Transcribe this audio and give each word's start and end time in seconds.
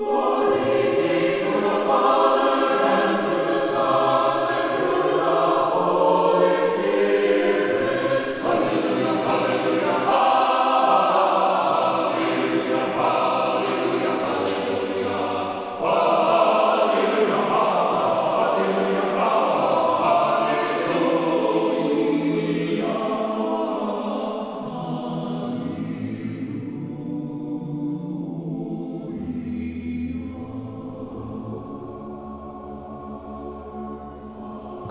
Lord. 0.00 0.29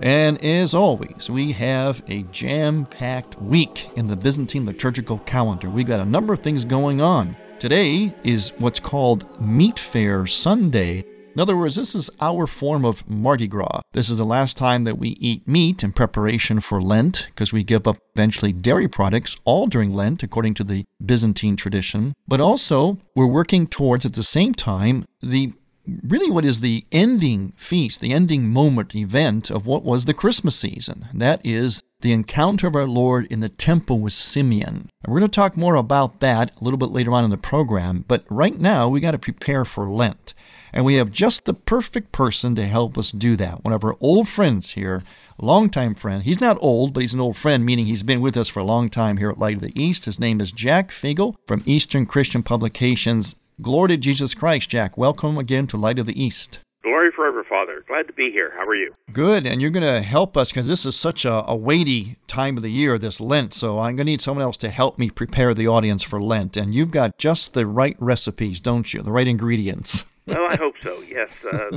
And 0.00 0.42
as 0.44 0.74
always, 0.74 1.30
we 1.30 1.52
have 1.52 2.02
a 2.08 2.22
jam 2.24 2.86
packed 2.86 3.40
week 3.40 3.88
in 3.96 4.08
the 4.08 4.16
Byzantine 4.16 4.66
liturgical 4.66 5.18
calendar. 5.18 5.70
We've 5.70 5.86
got 5.86 6.00
a 6.00 6.04
number 6.04 6.32
of 6.32 6.40
things 6.40 6.64
going 6.64 7.00
on. 7.00 7.36
Today 7.58 8.12
is 8.24 8.52
what's 8.58 8.80
called 8.80 9.28
Meatfare 9.40 10.28
Sunday. 10.28 11.04
In 11.34 11.40
other 11.40 11.56
words, 11.56 11.76
this 11.76 11.94
is 11.94 12.10
our 12.20 12.46
form 12.46 12.84
of 12.84 13.08
Mardi 13.08 13.46
Gras. 13.46 13.80
This 13.92 14.10
is 14.10 14.18
the 14.18 14.24
last 14.24 14.56
time 14.56 14.84
that 14.84 14.98
we 14.98 15.10
eat 15.10 15.48
meat 15.48 15.82
in 15.82 15.92
preparation 15.92 16.60
for 16.60 16.82
Lent, 16.82 17.28
because 17.28 17.52
we 17.54 17.62
give 17.62 17.86
up 17.86 17.96
eventually 18.14 18.52
dairy 18.52 18.88
products 18.88 19.36
all 19.44 19.66
during 19.66 19.94
Lent, 19.94 20.22
according 20.22 20.54
to 20.54 20.64
the 20.64 20.84
Byzantine 21.02 21.56
tradition. 21.56 22.12
But 22.28 22.40
also, 22.40 22.98
we're 23.14 23.26
working 23.26 23.66
towards 23.66 24.04
at 24.04 24.12
the 24.12 24.22
same 24.22 24.52
time 24.52 25.06
the 25.22 25.52
really 25.86 26.30
what 26.30 26.44
is 26.44 26.60
the 26.60 26.84
ending 26.92 27.52
feast, 27.56 28.00
the 28.00 28.12
ending 28.12 28.48
moment 28.48 28.94
event 28.94 29.50
of 29.50 29.66
what 29.66 29.84
was 29.84 30.04
the 30.04 30.14
Christmas 30.14 30.56
season. 30.56 31.06
That 31.12 31.40
is 31.44 31.82
the 32.00 32.12
encounter 32.12 32.66
of 32.66 32.76
our 32.76 32.86
Lord 32.86 33.26
in 33.26 33.40
the 33.40 33.48
temple 33.48 34.00
with 34.00 34.12
Simeon. 34.12 34.88
And 35.02 35.12
we're 35.12 35.20
going 35.20 35.30
to 35.30 35.34
talk 35.34 35.56
more 35.56 35.74
about 35.74 36.20
that 36.20 36.52
a 36.60 36.64
little 36.64 36.78
bit 36.78 36.90
later 36.90 37.12
on 37.12 37.24
in 37.24 37.30
the 37.30 37.36
program, 37.36 38.04
but 38.08 38.24
right 38.28 38.58
now 38.58 38.88
we 38.88 39.00
got 39.00 39.12
to 39.12 39.18
prepare 39.18 39.64
for 39.64 39.88
Lent. 39.88 40.34
And 40.74 40.86
we 40.86 40.94
have 40.94 41.12
just 41.12 41.44
the 41.44 41.54
perfect 41.54 42.12
person 42.12 42.54
to 42.54 42.66
help 42.66 42.96
us 42.96 43.12
do 43.12 43.36
that. 43.36 43.62
One 43.62 43.74
of 43.74 43.84
our 43.84 43.94
old 44.00 44.26
friends 44.26 44.70
here, 44.70 45.02
longtime 45.38 45.94
friend. 45.94 46.22
He's 46.22 46.40
not 46.40 46.56
old, 46.62 46.94
but 46.94 47.00
he's 47.00 47.12
an 47.12 47.20
old 47.20 47.36
friend, 47.36 47.64
meaning 47.64 47.84
he's 47.84 48.02
been 48.02 48.22
with 48.22 48.38
us 48.38 48.48
for 48.48 48.60
a 48.60 48.64
long 48.64 48.88
time 48.88 49.18
here 49.18 49.28
at 49.28 49.38
Light 49.38 49.56
of 49.56 49.62
the 49.62 49.78
East. 49.80 50.06
His 50.06 50.18
name 50.18 50.40
is 50.40 50.50
Jack 50.50 50.90
Figel 50.90 51.36
from 51.46 51.62
Eastern 51.66 52.06
Christian 52.06 52.42
Publications. 52.42 53.36
Glory 53.60 53.88
to 53.88 53.96
Jesus 53.98 54.34
Christ, 54.34 54.70
Jack. 54.70 54.96
Welcome 54.96 55.36
again 55.36 55.66
to 55.68 55.76
Light 55.76 55.98
of 55.98 56.06
the 56.06 56.20
East. 56.20 56.60
Glory 56.82 57.10
forever, 57.14 57.44
Father. 57.44 57.84
Glad 57.86 58.06
to 58.06 58.12
be 58.12 58.30
here. 58.30 58.50
How 58.56 58.66
are 58.66 58.74
you? 58.74 58.94
Good. 59.12 59.46
And 59.46 59.60
you're 59.60 59.70
going 59.70 59.86
to 59.86 60.00
help 60.00 60.36
us 60.36 60.48
because 60.48 60.68
this 60.68 60.86
is 60.86 60.96
such 60.96 61.24
a, 61.24 61.44
a, 61.46 61.54
weighty 61.54 62.16
time 62.26 62.56
of 62.56 62.62
the 62.62 62.70
year, 62.70 62.98
this 62.98 63.20
Lent. 63.20 63.52
So 63.52 63.78
I'm 63.78 63.96
going 63.96 63.98
to 63.98 64.04
need 64.04 64.20
someone 64.22 64.42
else 64.42 64.56
to 64.58 64.70
help 64.70 64.98
me 64.98 65.10
prepare 65.10 65.52
the 65.52 65.68
audience 65.68 66.02
for 66.02 66.20
Lent. 66.20 66.56
And 66.56 66.74
you've 66.74 66.90
got 66.90 67.18
just 67.18 67.52
the 67.52 67.66
right 67.66 67.94
recipes, 68.00 68.58
don't 68.58 68.92
you? 68.92 69.02
The 69.02 69.12
right 69.12 69.28
ingredients. 69.28 70.06
well, 70.26 70.46
I 70.48 70.56
hope 70.56 70.74
so, 70.82 71.02
yes. 71.02 71.30
Uh, 71.44 71.76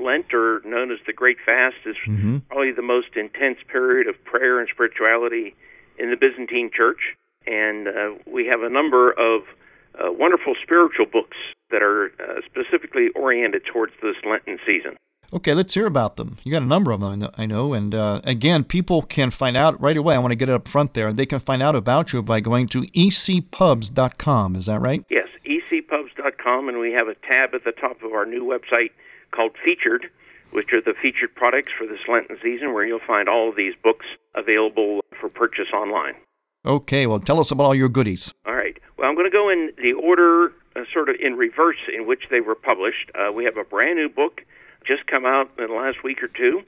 Lent, 0.00 0.34
or 0.34 0.60
known 0.64 0.90
as 0.90 0.98
the 1.06 1.12
Great 1.12 1.38
Fast, 1.46 1.76
is 1.86 1.96
mm-hmm. 2.06 2.38
probably 2.48 2.72
the 2.72 2.82
most 2.82 3.16
intense 3.16 3.58
period 3.70 4.08
of 4.08 4.22
prayer 4.24 4.58
and 4.58 4.68
spirituality 4.68 5.54
in 5.98 6.10
the 6.10 6.16
Byzantine 6.16 6.70
Church. 6.74 7.16
And 7.46 7.86
uh, 7.88 8.14
we 8.26 8.46
have 8.46 8.62
a 8.62 8.68
number 8.68 9.12
of 9.12 9.44
uh, 9.98 10.12
wonderful 10.12 10.54
spiritual 10.62 11.06
books 11.06 11.36
that 11.70 11.82
are 11.82 12.12
uh, 12.20 12.40
specifically 12.44 13.08
oriented 13.14 13.62
towards 13.70 13.92
this 14.02 14.16
Lenten 14.24 14.58
season. 14.66 14.96
Okay, 15.32 15.54
let's 15.54 15.74
hear 15.74 15.86
about 15.86 16.16
them. 16.16 16.38
You 16.44 16.52
got 16.52 16.62
a 16.62 16.66
number 16.66 16.92
of 16.92 17.00
them, 17.00 17.28
I 17.36 17.46
know. 17.46 17.72
And 17.72 17.94
uh, 17.94 18.20
again, 18.24 18.62
people 18.64 19.02
can 19.02 19.30
find 19.30 19.56
out 19.56 19.80
right 19.80 19.96
away. 19.96 20.14
I 20.14 20.18
want 20.18 20.30
to 20.30 20.36
get 20.36 20.48
it 20.48 20.54
up 20.54 20.68
front 20.68 20.94
there. 20.94 21.12
They 21.12 21.26
can 21.26 21.40
find 21.40 21.62
out 21.62 21.74
about 21.74 22.12
you 22.12 22.22
by 22.22 22.40
going 22.40 22.68
to 22.68 22.82
ecpubs.com. 22.82 24.56
Is 24.56 24.66
that 24.66 24.80
right? 24.80 25.04
Yes, 25.10 25.28
ecpubs.com. 25.44 26.68
And 26.68 26.78
we 26.78 26.92
have 26.92 27.08
a 27.08 27.14
tab 27.14 27.54
at 27.54 27.64
the 27.64 27.72
top 27.72 28.02
of 28.02 28.12
our 28.12 28.24
new 28.24 28.44
website 28.44 28.90
called 29.32 29.52
Featured, 29.64 30.06
which 30.52 30.72
are 30.72 30.80
the 30.80 30.94
featured 31.02 31.34
products 31.34 31.72
for 31.76 31.86
this 31.86 32.00
Lenten 32.08 32.38
season, 32.42 32.72
where 32.72 32.86
you'll 32.86 33.00
find 33.04 33.28
all 33.28 33.48
of 33.48 33.56
these 33.56 33.74
books 33.82 34.06
available 34.36 35.00
for 35.20 35.28
purchase 35.28 35.72
online. 35.74 36.14
Okay, 36.66 37.06
well, 37.06 37.20
tell 37.20 37.38
us 37.38 37.52
about 37.52 37.64
all 37.64 37.74
your 37.76 37.88
goodies. 37.88 38.34
All 38.44 38.56
right. 38.56 38.76
Well, 38.98 39.08
I'm 39.08 39.14
going 39.14 39.30
to 39.30 39.30
go 39.30 39.48
in 39.48 39.70
the 39.80 39.92
order, 39.92 40.52
uh, 40.74 40.80
sort 40.92 41.08
of 41.08 41.14
in 41.20 41.34
reverse, 41.36 41.78
in 41.94 42.08
which 42.08 42.24
they 42.28 42.40
were 42.40 42.56
published. 42.56 43.10
Uh, 43.14 43.30
we 43.32 43.44
have 43.44 43.56
a 43.56 43.62
brand 43.62 43.98
new 43.98 44.08
book 44.08 44.42
just 44.84 45.06
come 45.06 45.24
out 45.24 45.48
in 45.58 45.68
the 45.68 45.72
last 45.72 46.02
week 46.02 46.22
or 46.22 46.28
two 46.28 46.62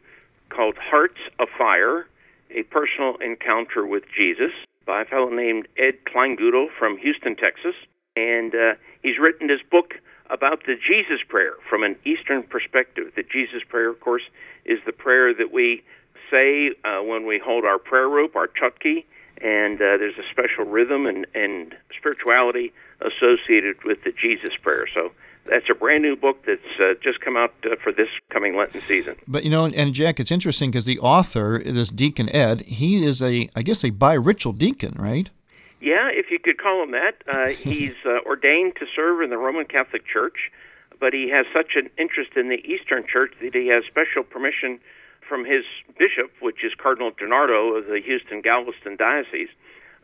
called 0.50 0.76
Hearts 0.78 1.18
of 1.40 1.48
Fire 1.56 2.06
A 2.50 2.62
Personal 2.64 3.16
Encounter 3.16 3.86
with 3.86 4.04
Jesus 4.16 4.52
by 4.86 5.02
a 5.02 5.04
fellow 5.04 5.30
named 5.30 5.66
Ed 5.76 5.94
Kleinguetl 6.06 6.68
from 6.78 6.96
Houston, 6.98 7.34
Texas. 7.34 7.74
And 8.14 8.54
uh, 8.54 8.74
he's 9.02 9.18
written 9.18 9.48
this 9.48 9.60
book 9.68 9.94
about 10.30 10.64
the 10.64 10.74
Jesus 10.76 11.26
prayer 11.28 11.54
from 11.68 11.82
an 11.82 11.96
Eastern 12.04 12.44
perspective. 12.44 13.12
The 13.16 13.24
Jesus 13.24 13.62
prayer, 13.68 13.90
of 13.90 13.98
course, 13.98 14.22
is 14.64 14.78
the 14.86 14.92
prayer 14.92 15.34
that 15.34 15.52
we 15.52 15.82
say 16.30 16.70
uh, 16.84 17.02
when 17.02 17.26
we 17.26 17.40
hold 17.44 17.64
our 17.64 17.78
prayer 17.78 18.08
rope, 18.08 18.36
our 18.36 18.46
chotki 18.46 19.04
and 19.42 19.76
uh, 19.76 19.96
there's 19.98 20.18
a 20.18 20.28
special 20.30 20.64
rhythm 20.64 21.06
and, 21.06 21.26
and 21.34 21.74
spirituality 21.96 22.72
associated 23.00 23.76
with 23.84 24.02
the 24.04 24.12
Jesus 24.12 24.52
prayer. 24.60 24.86
So 24.92 25.12
that's 25.48 25.66
a 25.70 25.74
brand 25.74 26.02
new 26.02 26.16
book 26.16 26.44
that's 26.46 26.60
uh, 26.80 26.94
just 27.02 27.20
come 27.20 27.36
out 27.36 27.54
uh, 27.64 27.76
for 27.82 27.92
this 27.92 28.08
coming 28.30 28.56
Lenten 28.56 28.82
season. 28.86 29.16
But 29.26 29.44
you 29.44 29.50
know, 29.50 29.64
and 29.64 29.94
Jack, 29.94 30.20
it's 30.20 30.30
interesting 30.30 30.70
because 30.70 30.84
the 30.84 30.98
author, 30.98 31.62
this 31.64 31.90
Deacon 31.90 32.28
Ed, 32.34 32.62
he 32.62 33.04
is 33.04 33.22
a, 33.22 33.48
I 33.56 33.62
guess, 33.62 33.84
a 33.84 33.90
bi-ritual 33.90 34.52
deacon, 34.52 34.94
right? 34.98 35.30
Yeah, 35.80 36.08
if 36.10 36.30
you 36.30 36.38
could 36.38 36.58
call 36.58 36.82
him 36.82 36.92
that. 36.92 37.22
Uh, 37.26 37.48
he's 37.62 37.94
uh, 38.04 38.18
ordained 38.26 38.74
to 38.76 38.86
serve 38.94 39.22
in 39.22 39.30
the 39.30 39.38
Roman 39.38 39.64
Catholic 39.64 40.02
Church, 40.06 40.50
but 41.00 41.12
he 41.12 41.30
has 41.30 41.46
such 41.52 41.72
an 41.76 41.88
interest 41.98 42.32
in 42.36 42.48
the 42.48 42.60
Eastern 42.66 43.06
Church 43.06 43.32
that 43.40 43.54
he 43.54 43.68
has 43.68 43.84
special 43.86 44.22
permission 44.22 44.80
from 45.28 45.44
his 45.44 45.64
bishop, 45.98 46.32
which 46.40 46.64
is 46.64 46.72
Cardinal 46.80 47.10
DiNardo 47.10 47.78
of 47.78 47.86
the 47.86 48.00
Houston 48.04 48.40
Galveston 48.40 48.96
Diocese, 48.96 49.50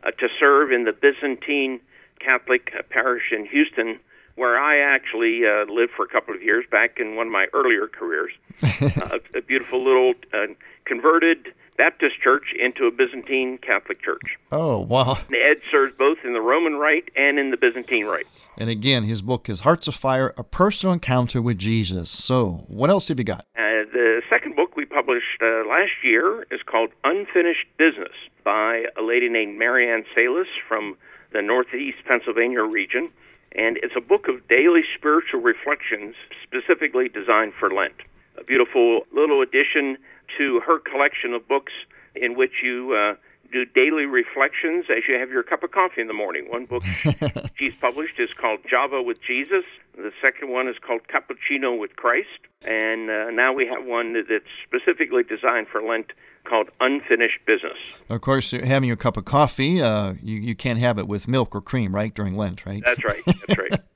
uh, 0.03 0.11
to 0.11 0.27
serve 0.39 0.71
in 0.71 0.85
the 0.85 0.93
Byzantine 0.93 1.79
Catholic 2.19 2.71
parish 2.89 3.31
in 3.31 3.45
Houston, 3.47 3.99
where 4.35 4.59
I 4.59 4.79
actually 4.79 5.41
uh, 5.45 5.71
lived 5.71 5.91
for 5.95 6.05
a 6.05 6.09
couple 6.09 6.35
of 6.35 6.43
years 6.43 6.65
back 6.69 6.99
in 6.99 7.15
one 7.15 7.27
of 7.27 7.33
my 7.33 7.47
earlier 7.53 7.87
careers. 7.87 8.31
uh, 8.63 9.19
a 9.35 9.41
beautiful 9.41 9.83
little 9.83 10.13
uh, 10.33 10.53
converted 10.85 11.53
Baptist 11.77 12.21
church 12.23 12.53
into 12.57 12.85
a 12.85 12.91
Byzantine 12.91 13.57
Catholic 13.57 14.01
church. 14.01 14.37
Oh, 14.51 14.79
wow. 14.79 15.17
And 15.27 15.35
Ed 15.35 15.61
serves 15.69 15.93
both 15.97 16.19
in 16.23 16.33
the 16.33 16.39
Roman 16.39 16.75
Rite 16.75 17.09
and 17.15 17.37
in 17.37 17.51
the 17.51 17.57
Byzantine 17.57 18.05
Rite. 18.05 18.27
And 18.57 18.69
again, 18.69 19.03
his 19.03 19.21
book 19.21 19.49
is 19.49 19.61
Hearts 19.61 19.87
of 19.87 19.95
Fire 19.95 20.33
A 20.37 20.43
Personal 20.43 20.93
Encounter 20.93 21.41
with 21.41 21.57
Jesus. 21.57 22.09
So, 22.09 22.63
what 22.67 22.89
else 22.89 23.09
have 23.09 23.19
you 23.19 23.25
got? 23.25 23.45
Uh, 23.57 23.83
the 23.91 24.21
second 24.29 24.55
book 24.55 24.74
published 24.95 25.41
uh, 25.41 25.67
last 25.67 25.91
year 26.03 26.47
is 26.51 26.61
called 26.65 26.89
Unfinished 27.03 27.67
Business 27.77 28.15
by 28.45 28.85
a 28.97 29.03
lady 29.03 29.27
named 29.27 29.59
Marianne 29.59 30.05
Sailus 30.15 30.47
from 30.69 30.95
the 31.33 31.41
Northeast 31.41 31.97
Pennsylvania 32.09 32.63
region. 32.63 33.09
And 33.51 33.75
it's 33.83 33.95
a 33.97 33.99
book 33.99 34.29
of 34.29 34.47
daily 34.47 34.83
spiritual 34.97 35.41
reflections 35.41 36.15
specifically 36.43 37.09
designed 37.09 37.51
for 37.59 37.73
Lent. 37.73 37.99
A 38.39 38.43
beautiful 38.45 39.01
little 39.11 39.41
addition 39.41 39.97
to 40.37 40.61
her 40.61 40.79
collection 40.79 41.33
of 41.33 41.45
books 41.45 41.73
in 42.15 42.37
which 42.37 42.63
you 42.63 42.95
uh, 42.95 43.15
do 43.51 43.65
daily 43.65 44.05
reflections 44.05 44.85
as 44.89 45.03
you 45.07 45.15
have 45.19 45.29
your 45.29 45.43
cup 45.43 45.63
of 45.63 45.71
coffee 45.71 46.01
in 46.01 46.07
the 46.07 46.13
morning. 46.13 46.47
One 46.49 46.65
book 46.65 46.83
she's 47.57 47.73
published 47.79 48.19
is 48.19 48.29
called 48.39 48.59
Java 48.69 49.01
with 49.01 49.17
Jesus. 49.25 49.63
The 49.95 50.11
second 50.21 50.49
one 50.49 50.67
is 50.67 50.75
called 50.85 51.01
Cappuccino 51.07 51.79
with 51.79 51.95
Christ. 51.95 52.27
And 52.63 53.09
uh, 53.09 53.31
now 53.31 53.53
we 53.53 53.67
have 53.67 53.85
one 53.85 54.13
that's 54.13 54.43
specifically 54.65 55.23
designed 55.23 55.67
for 55.71 55.81
Lent 55.81 56.11
called 56.45 56.69
Unfinished 56.79 57.39
Business. 57.45 57.77
Of 58.09 58.21
course, 58.21 58.51
having 58.51 58.91
a 58.91 58.95
cup 58.95 59.17
of 59.17 59.25
coffee, 59.25 59.81
uh, 59.81 60.13
you, 60.21 60.35
you 60.35 60.55
can't 60.55 60.79
have 60.79 60.97
it 60.97 61.07
with 61.07 61.27
milk 61.27 61.55
or 61.55 61.61
cream, 61.61 61.93
right, 61.93 62.13
during 62.13 62.35
Lent, 62.35 62.65
right? 62.65 62.83
That's 62.85 63.03
right. 63.03 63.21
That's 63.25 63.57
right. 63.57 63.81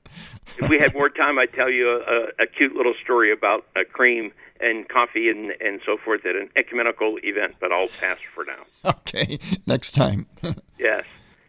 if 0.58 0.68
we 0.68 0.78
had 0.78 0.94
more 0.94 1.08
time, 1.08 1.38
I'd 1.38 1.52
tell 1.52 1.70
you 1.70 1.88
a, 1.88 2.42
a, 2.42 2.46
cute 2.46 2.74
little 2.74 2.94
story 3.02 3.32
about 3.32 3.64
cream 3.92 4.32
and 4.60 4.88
coffee 4.88 5.28
and, 5.28 5.52
and 5.60 5.80
so 5.84 5.96
forth 5.96 6.26
at 6.26 6.36
an 6.36 6.50
ecumenical 6.56 7.18
event, 7.22 7.56
but 7.60 7.72
I'll 7.72 7.88
pass 8.00 8.18
for 8.34 8.44
now. 8.44 8.64
Okay, 9.10 9.38
next 9.66 9.92
time. 9.92 10.26
yes. 10.78 11.04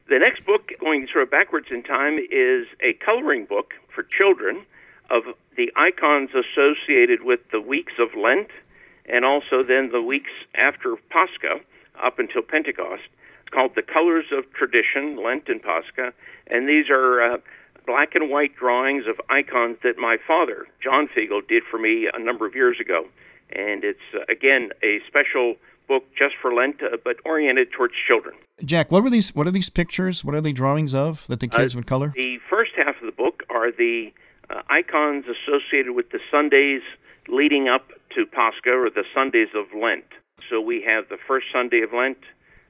The 0.09 0.17
next 0.17 0.45
book, 0.45 0.71
going 0.79 1.07
sort 1.11 1.23
of 1.23 1.31
backwards 1.31 1.67
in 1.69 1.83
time, 1.83 2.17
is 2.17 2.65
a 2.81 2.93
coloring 3.05 3.45
book 3.45 3.73
for 3.93 4.03
children 4.03 4.65
of 5.11 5.23
the 5.55 5.71
icons 5.75 6.31
associated 6.31 7.23
with 7.23 7.39
the 7.51 7.61
weeks 7.61 7.93
of 7.99 8.09
Lent 8.17 8.49
and 9.05 9.25
also 9.25 9.63
then 9.63 9.91
the 9.91 10.01
weeks 10.01 10.31
after 10.55 10.95
Pascha 11.09 11.61
up 12.01 12.19
until 12.19 12.41
Pentecost. 12.41 13.03
It's 13.41 13.53
called 13.53 13.75
The 13.75 13.81
Colors 13.81 14.25
of 14.31 14.51
Tradition, 14.53 15.21
Lent 15.23 15.49
and 15.49 15.61
Pascha, 15.61 16.13
and 16.47 16.67
these 16.67 16.89
are 16.89 17.21
uh, 17.21 17.37
black 17.85 18.15
and 18.15 18.29
white 18.29 18.55
drawings 18.55 19.05
of 19.07 19.19
icons 19.29 19.77
that 19.83 19.97
my 19.97 20.17
father, 20.27 20.67
John 20.83 21.07
Figel, 21.13 21.41
did 21.47 21.63
for 21.69 21.77
me 21.77 22.07
a 22.13 22.19
number 22.19 22.45
of 22.45 22.55
years 22.55 22.77
ago. 22.79 23.05
And 23.51 23.83
it's, 23.83 23.99
uh, 24.13 24.19
again, 24.29 24.69
a 24.81 24.99
special 25.07 25.55
book 25.87 26.03
just 26.17 26.35
for 26.41 26.53
Lent, 26.53 26.81
uh, 26.81 26.97
but 27.03 27.17
oriented 27.25 27.71
towards 27.71 27.93
children. 28.07 28.35
Jack, 28.63 28.91
what 28.91 29.03
were 29.03 29.09
these? 29.09 29.35
What 29.35 29.47
are 29.47 29.51
these 29.51 29.69
pictures? 29.69 30.23
What 30.23 30.35
are 30.35 30.41
they 30.41 30.53
drawings 30.53 30.93
of 30.95 31.25
that 31.27 31.41
the 31.41 31.47
kids 31.47 31.75
uh, 31.75 31.79
would 31.79 31.87
color? 31.87 32.13
The 32.15 32.39
first 32.49 32.71
half 32.77 32.95
of 33.01 33.05
the 33.05 33.11
book 33.11 33.43
are 33.49 33.71
the 33.71 34.13
uh, 34.49 34.61
icons 34.69 35.25
associated 35.25 35.93
with 35.93 36.11
the 36.11 36.19
Sundays 36.29 36.81
leading 37.27 37.67
up 37.67 37.89
to 38.15 38.25
Pascha 38.25 38.71
or 38.71 38.89
the 38.89 39.03
Sundays 39.13 39.49
of 39.55 39.65
Lent. 39.77 40.05
So 40.49 40.59
we 40.59 40.81
have 40.87 41.09
the 41.09 41.17
first 41.27 41.47
Sunday 41.51 41.81
of 41.81 41.93
Lent, 41.93 42.17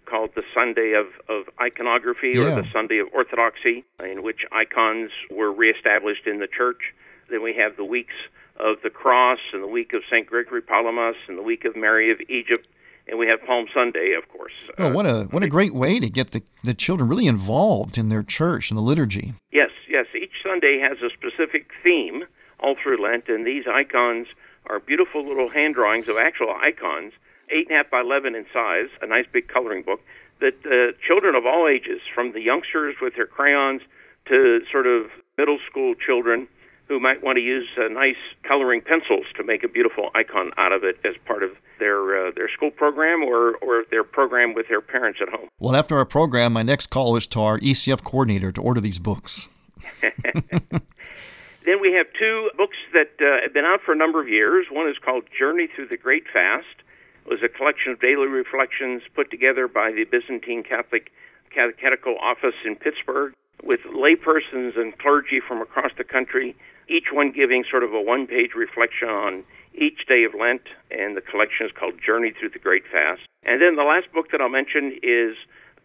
called 0.05 0.31
the 0.35 0.43
Sunday 0.53 0.93
of, 0.93 1.07
of 1.29 1.49
Iconography 1.59 2.33
yeah. 2.35 2.41
or 2.41 2.61
the 2.61 2.67
Sunday 2.71 2.99
of 2.99 3.07
Orthodoxy, 3.13 3.83
in 4.03 4.23
which 4.23 4.45
icons 4.51 5.11
were 5.29 5.51
reestablished 5.51 6.27
in 6.27 6.39
the 6.39 6.47
church. 6.47 6.93
Then 7.29 7.43
we 7.43 7.53
have 7.55 7.77
the 7.77 7.85
weeks 7.85 8.13
of 8.57 8.77
the 8.83 8.89
Cross 8.89 9.39
and 9.53 9.63
the 9.63 9.67
week 9.67 9.93
of 9.93 10.01
St. 10.09 10.27
Gregory 10.27 10.61
Palamas 10.61 11.15
and 11.27 11.37
the 11.37 11.43
week 11.43 11.65
of 11.65 11.75
Mary 11.75 12.11
of 12.11 12.19
Egypt. 12.29 12.67
And 13.07 13.17
we 13.17 13.27
have 13.27 13.41
Palm 13.45 13.65
Sunday, 13.73 14.13
of 14.13 14.29
course. 14.29 14.53
Oh, 14.77 14.89
what 14.89 15.05
a 15.05 15.23
what 15.31 15.41
a 15.41 15.47
uh, 15.47 15.49
great 15.49 15.73
way 15.73 15.99
to 15.99 16.07
get 16.07 16.31
the, 16.31 16.43
the 16.63 16.75
children 16.75 17.09
really 17.09 17.25
involved 17.25 17.97
in 17.97 18.09
their 18.09 18.21
church 18.21 18.69
and 18.69 18.77
the 18.77 18.81
liturgy. 18.81 19.33
Yes, 19.51 19.71
yes. 19.89 20.05
Each 20.15 20.31
Sunday 20.43 20.79
has 20.79 20.99
a 21.01 21.09
specific 21.09 21.71
theme 21.83 22.25
all 22.59 22.75
through 22.81 23.01
Lent, 23.01 23.27
and 23.27 23.45
these 23.45 23.65
icons 23.67 24.27
are 24.67 24.79
beautiful 24.79 25.27
little 25.27 25.49
hand 25.49 25.75
drawings 25.75 26.07
of 26.07 26.15
actual 26.17 26.53
icons 26.61 27.13
eight 27.51 27.67
and 27.67 27.75
a 27.75 27.83
half 27.83 27.91
by 27.91 28.01
eleven 28.01 28.35
in 28.35 28.45
size, 28.53 28.89
a 29.01 29.07
nice 29.07 29.25
big 29.31 29.47
coloring 29.47 29.83
book 29.83 30.01
that 30.39 30.57
uh, 30.65 30.97
children 31.05 31.35
of 31.35 31.45
all 31.45 31.67
ages, 31.67 32.01
from 32.13 32.33
the 32.33 32.41
youngsters 32.41 32.95
with 33.01 33.15
their 33.15 33.27
crayons 33.27 33.81
to 34.27 34.61
sort 34.71 34.87
of 34.87 35.05
middle 35.37 35.59
school 35.69 35.93
children 35.95 36.47
who 36.87 36.99
might 36.99 37.23
want 37.23 37.37
to 37.37 37.41
use 37.41 37.69
uh, 37.77 37.87
nice 37.87 38.19
coloring 38.43 38.81
pencils 38.81 39.25
to 39.37 39.43
make 39.43 39.63
a 39.63 39.67
beautiful 39.67 40.09
icon 40.13 40.51
out 40.57 40.73
of 40.73 40.83
it 40.83 40.97
as 41.05 41.15
part 41.25 41.41
of 41.41 41.51
their 41.79 42.27
uh, 42.27 42.31
their 42.35 42.49
school 42.49 42.69
program 42.69 43.23
or 43.23 43.55
or 43.57 43.85
their 43.89 44.03
program 44.03 44.53
with 44.53 44.67
their 44.67 44.81
parents 44.81 45.19
at 45.21 45.29
home. 45.29 45.47
Well, 45.57 45.75
after 45.75 45.97
our 45.97 46.05
program, 46.05 46.51
my 46.51 46.63
next 46.63 46.87
call 46.87 47.15
is 47.15 47.27
to 47.27 47.39
our 47.39 47.59
ECF 47.59 48.03
coordinator 48.03 48.51
to 48.51 48.61
order 48.61 48.81
these 48.81 48.99
books. 48.99 49.47
then 50.01 51.79
we 51.79 51.93
have 51.93 52.07
two 52.19 52.49
books 52.57 52.77
that 52.93 53.11
uh, 53.21 53.41
have 53.43 53.53
been 53.53 53.65
out 53.65 53.79
for 53.85 53.93
a 53.93 53.97
number 53.97 54.21
of 54.21 54.27
years. 54.27 54.65
One 54.69 54.89
is 54.89 54.97
called 55.03 55.23
Journey 55.37 55.69
Through 55.73 55.87
the 55.87 55.97
Great 55.97 56.25
Fast, 56.31 56.83
was 57.25 57.39
a 57.43 57.49
collection 57.49 57.91
of 57.91 57.99
daily 57.99 58.27
reflections 58.27 59.03
put 59.15 59.29
together 59.29 59.67
by 59.67 59.91
the 59.91 60.03
Byzantine 60.05 60.63
Catholic 60.63 61.11
Catechetical 61.53 62.17
Office 62.21 62.55
in 62.65 62.75
Pittsburgh 62.75 63.33
with 63.63 63.81
laypersons 63.81 64.77
and 64.79 64.97
clergy 64.97 65.39
from 65.39 65.61
across 65.61 65.91
the 65.97 66.03
country, 66.03 66.55
each 66.87 67.11
one 67.11 67.31
giving 67.31 67.63
sort 67.69 67.83
of 67.83 67.93
a 67.93 68.01
one 68.01 68.25
page 68.27 68.51
reflection 68.55 69.07
on 69.09 69.43
each 69.73 70.05
day 70.07 70.23
of 70.23 70.33
Lent, 70.33 70.63
and 70.89 71.15
the 71.15 71.21
collection 71.21 71.65
is 71.65 71.71
called 71.71 71.93
Journey 72.03 72.31
Through 72.31 72.49
the 72.49 72.59
Great 72.59 72.83
Fast. 72.91 73.21
And 73.43 73.61
then 73.61 73.75
the 73.75 73.83
last 73.83 74.11
book 74.11 74.31
that 74.31 74.41
I'll 74.41 74.49
mention 74.49 74.99
is 75.01 75.35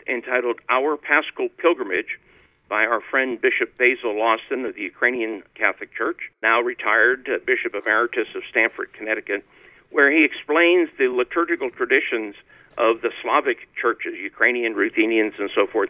entitled 0.08 0.60
Our 0.68 0.96
Paschal 0.96 1.48
Pilgrimage 1.58 2.18
by 2.68 2.84
our 2.84 3.00
friend 3.00 3.40
Bishop 3.40 3.78
Basil 3.78 4.14
Losten 4.14 4.66
of 4.66 4.74
the 4.74 4.82
Ukrainian 4.82 5.42
Catholic 5.54 5.94
Church, 5.94 6.30
now 6.42 6.60
retired 6.60 7.28
uh, 7.28 7.38
Bishop 7.46 7.74
Emeritus 7.74 8.28
of 8.34 8.42
Stamford, 8.50 8.92
Connecticut, 8.92 9.44
where 9.96 10.12
he 10.12 10.26
explains 10.26 10.90
the 10.98 11.08
liturgical 11.08 11.70
traditions 11.70 12.34
of 12.76 13.00
the 13.00 13.10
Slavic 13.22 13.60
churches, 13.80 14.12
Ukrainian, 14.22 14.74
Ruthenians, 14.74 15.32
and 15.38 15.48
so 15.54 15.66
forth, 15.66 15.88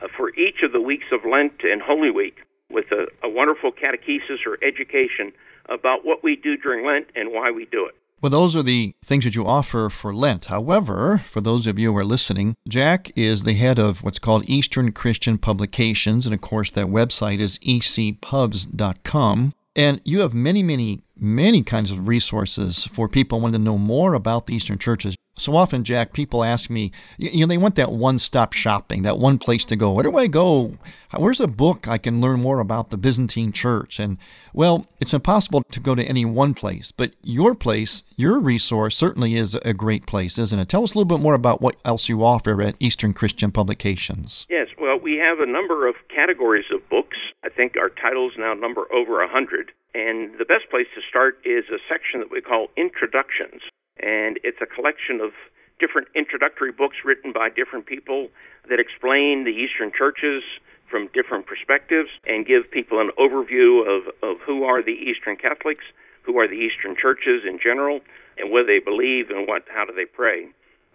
uh, 0.00 0.06
for 0.16 0.30
each 0.36 0.62
of 0.62 0.70
the 0.70 0.80
weeks 0.80 1.06
of 1.10 1.28
Lent 1.28 1.64
and 1.64 1.82
Holy 1.82 2.12
Week 2.12 2.36
with 2.70 2.84
a, 2.92 3.08
a 3.24 3.28
wonderful 3.28 3.72
catechesis 3.72 4.46
or 4.46 4.62
education 4.62 5.32
about 5.68 6.04
what 6.04 6.22
we 6.22 6.36
do 6.36 6.56
during 6.56 6.86
Lent 6.86 7.08
and 7.16 7.32
why 7.32 7.50
we 7.50 7.64
do 7.64 7.84
it. 7.84 7.96
Well, 8.20 8.30
those 8.30 8.54
are 8.54 8.62
the 8.62 8.94
things 9.04 9.24
that 9.24 9.34
you 9.34 9.44
offer 9.44 9.90
for 9.90 10.14
Lent. 10.14 10.44
However, 10.44 11.18
for 11.18 11.40
those 11.40 11.66
of 11.66 11.80
you 11.80 11.90
who 11.92 11.98
are 11.98 12.04
listening, 12.04 12.54
Jack 12.68 13.10
is 13.16 13.42
the 13.42 13.54
head 13.54 13.80
of 13.80 14.04
what's 14.04 14.20
called 14.20 14.48
Eastern 14.48 14.92
Christian 14.92 15.36
Publications, 15.36 16.26
and 16.26 16.34
of 16.34 16.40
course, 16.40 16.70
that 16.70 16.86
website 16.86 17.40
is 17.40 17.58
ecpubs.com. 17.58 19.52
And 19.78 20.00
you 20.04 20.22
have 20.22 20.34
many, 20.34 20.64
many, 20.64 21.04
many 21.16 21.62
kinds 21.62 21.92
of 21.92 22.08
resources 22.08 22.84
for 22.86 23.08
people 23.08 23.40
wanting 23.40 23.60
to 23.60 23.64
know 23.64 23.78
more 23.78 24.14
about 24.14 24.46
the 24.46 24.54
Eastern 24.56 24.76
churches. 24.76 25.14
So 25.38 25.54
often, 25.56 25.84
Jack, 25.84 26.12
people 26.12 26.42
ask 26.44 26.68
me, 26.68 26.92
you 27.16 27.40
know, 27.40 27.46
they 27.46 27.58
want 27.58 27.76
that 27.76 27.92
one 27.92 28.18
stop 28.18 28.52
shopping, 28.52 29.02
that 29.02 29.18
one 29.18 29.38
place 29.38 29.64
to 29.66 29.76
go. 29.76 29.92
Where 29.92 30.04
do 30.04 30.16
I 30.16 30.26
go? 30.26 30.76
Where's 31.16 31.40
a 31.40 31.46
book 31.46 31.88
I 31.88 31.96
can 31.96 32.20
learn 32.20 32.40
more 32.40 32.60
about 32.60 32.90
the 32.90 32.96
Byzantine 32.96 33.52
church? 33.52 33.98
And, 33.98 34.18
well, 34.52 34.86
it's 35.00 35.14
impossible 35.14 35.62
to 35.70 35.80
go 35.80 35.94
to 35.94 36.04
any 36.04 36.24
one 36.24 36.54
place, 36.54 36.92
but 36.92 37.12
your 37.22 37.54
place, 37.54 38.02
your 38.16 38.38
resource, 38.38 38.96
certainly 38.96 39.34
is 39.36 39.54
a 39.54 39.72
great 39.72 40.06
place, 40.06 40.38
isn't 40.38 40.58
it? 40.58 40.68
Tell 40.68 40.84
us 40.84 40.94
a 40.94 40.98
little 40.98 41.16
bit 41.16 41.22
more 41.22 41.34
about 41.34 41.62
what 41.62 41.76
else 41.84 42.08
you 42.08 42.24
offer 42.24 42.60
at 42.60 42.76
Eastern 42.80 43.12
Christian 43.12 43.50
Publications. 43.50 44.46
Yes, 44.50 44.68
well, 44.78 44.98
we 44.98 45.16
have 45.24 45.40
a 45.40 45.50
number 45.50 45.88
of 45.88 45.94
categories 46.14 46.66
of 46.72 46.86
books. 46.88 47.16
I 47.44 47.48
think 47.48 47.76
our 47.76 47.88
titles 47.88 48.32
now 48.36 48.54
number 48.54 48.82
over 48.92 49.22
a 49.22 49.26
100. 49.26 49.72
And 49.94 50.38
the 50.38 50.44
best 50.44 50.68
place 50.70 50.86
to 50.94 51.00
start 51.08 51.38
is 51.44 51.64
a 51.72 51.78
section 51.88 52.20
that 52.20 52.30
we 52.30 52.40
call 52.40 52.68
Introductions 52.76 53.62
and 54.00 54.38
it's 54.44 54.58
a 54.60 54.66
collection 54.66 55.20
of 55.20 55.30
different 55.78 56.08
introductory 56.14 56.72
books 56.72 56.96
written 57.04 57.32
by 57.32 57.48
different 57.48 57.86
people 57.86 58.28
that 58.68 58.80
explain 58.80 59.44
the 59.44 59.54
Eastern 59.54 59.92
churches 59.96 60.42
from 60.90 61.08
different 61.14 61.46
perspectives 61.46 62.08
and 62.26 62.46
give 62.46 62.70
people 62.70 63.00
an 63.00 63.10
overview 63.18 63.84
of, 63.86 64.08
of 64.22 64.40
who 64.44 64.64
are 64.64 64.82
the 64.82 64.92
Eastern 64.92 65.36
Catholics, 65.36 65.84
who 66.22 66.38
are 66.38 66.48
the 66.48 66.54
Eastern 66.54 66.96
churches 66.96 67.42
in 67.46 67.58
general, 67.62 68.00
and 68.36 68.50
what 68.50 68.66
they 68.66 68.78
believe 68.78 69.30
and 69.30 69.46
what 69.46 69.64
how 69.72 69.84
do 69.84 69.92
they 69.92 70.04
pray. 70.04 70.46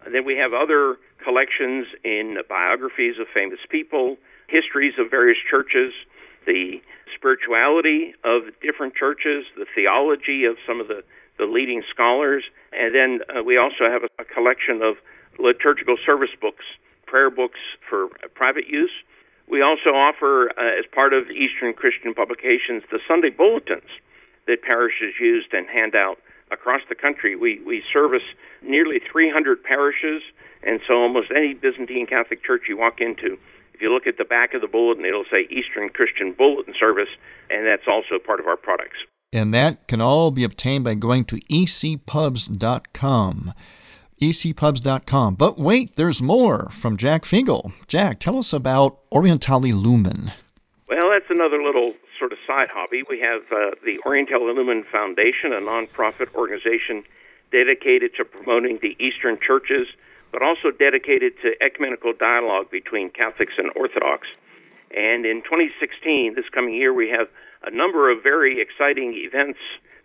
And 0.05 0.13
then 0.13 0.25
we 0.25 0.35
have 0.37 0.53
other 0.53 0.97
collections 1.23 1.87
in 2.03 2.37
biographies 2.49 3.15
of 3.19 3.27
famous 3.33 3.59
people, 3.69 4.17
histories 4.47 4.93
of 4.99 5.09
various 5.09 5.37
churches, 5.49 5.93
the 6.45 6.81
spirituality 7.15 8.13
of 8.23 8.43
different 8.61 8.95
churches, 8.95 9.45
the 9.55 9.65
theology 9.73 10.43
of 10.43 10.57
some 10.67 10.81
of 10.81 10.87
the 10.87 11.03
the 11.37 11.45
leading 11.45 11.83
scholars. 11.89 12.43
And 12.71 12.93
then 12.93 13.19
uh, 13.29 13.43
we 13.43 13.57
also 13.57 13.89
have 13.89 14.03
a, 14.03 14.21
a 14.21 14.25
collection 14.25 14.81
of 14.81 14.95
liturgical 15.39 15.97
service 16.05 16.33
books, 16.39 16.65
prayer 17.05 17.29
books 17.29 17.59
for 17.89 18.09
private 18.35 18.67
use. 18.67 18.91
We 19.47 19.61
also 19.61 19.89
offer, 19.89 20.51
uh, 20.57 20.79
as 20.79 20.85
part 20.93 21.13
of 21.13 21.29
Eastern 21.29 21.73
Christian 21.73 22.13
Publications, 22.13 22.83
the 22.91 22.99
Sunday 23.07 23.29
bulletins 23.29 23.89
that 24.47 24.61
parishes 24.61 25.15
use 25.19 25.45
and 25.51 25.67
hand 25.67 25.95
out 25.95 26.17
across 26.51 26.81
the 26.87 26.95
country. 26.95 27.35
We, 27.35 27.61
we 27.65 27.83
service 27.91 28.23
nearly 28.61 28.99
300 28.99 29.63
parishes, 29.63 30.21
and 30.63 30.79
so 30.87 30.95
almost 30.95 31.31
any 31.35 31.53
Byzantine 31.53 32.07
Catholic 32.07 32.43
church 32.43 32.63
you 32.69 32.77
walk 32.77 33.01
into, 33.01 33.37
if 33.73 33.81
you 33.81 33.91
look 33.91 34.07
at 34.07 34.17
the 34.17 34.25
back 34.25 34.53
of 34.53 34.61
the 34.61 34.67
bulletin, 34.67 35.03
it'll 35.03 35.25
say 35.29 35.47
Eastern 35.49 35.89
Christian 35.89 36.31
Bulletin 36.31 36.73
Service, 36.79 37.09
and 37.49 37.65
that's 37.65 37.87
also 37.87 38.19
part 38.23 38.39
of 38.39 38.47
our 38.47 38.57
products. 38.57 38.97
And 39.33 39.51
that 39.55 39.87
can 39.87 39.99
all 39.99 40.29
be 40.29 40.43
obtained 40.43 40.83
by 40.83 40.93
going 40.93 41.25
to 41.25 41.37
ecpubs.com. 41.49 42.03
ecpubs.com. 44.21 45.35
But 45.35 45.57
wait, 45.57 45.95
there's 45.95 46.21
more 46.21 46.69
from 46.69 46.97
Jack 46.97 47.25
Figel. 47.25 47.71
Jack, 47.87 48.19
tell 48.19 48.37
us 48.37 48.53
about 48.53 48.99
Orientale 49.11 49.73
Lumen. 49.73 50.31
Well, 50.87 51.09
that's 51.09 51.31
another 51.31 51.63
little 51.63 51.93
sort 52.19 52.31
of 52.31 52.37
side 52.45 52.67
hobby. 52.71 53.01
We 53.09 53.19
have 53.21 53.41
uh, 53.51 53.71
the 53.83 53.97
Orientale 54.05 54.45
Lumen 54.45 54.85
Foundation, 54.91 55.51
a 55.51 55.59
nonprofit 55.59 56.31
organization 56.35 57.03
dedicated 57.51 58.13
to 58.17 58.25
promoting 58.25 58.77
the 58.83 58.95
Eastern 58.99 59.39
churches, 59.45 59.87
but 60.31 60.43
also 60.43 60.69
dedicated 60.69 61.33
to 61.41 61.55
ecumenical 61.59 62.13
dialogue 62.13 62.69
between 62.69 63.09
Catholics 63.09 63.53
and 63.57 63.71
Orthodox. 63.75 64.27
And 64.93 65.25
in 65.25 65.41
2016, 65.41 66.35
this 66.35 66.45
coming 66.53 66.75
year, 66.75 66.93
we 66.93 67.09
have 67.09 67.27
a 67.65 67.71
number 67.75 68.11
of 68.11 68.21
very 68.21 68.61
exciting 68.61 69.13
events. 69.17 69.59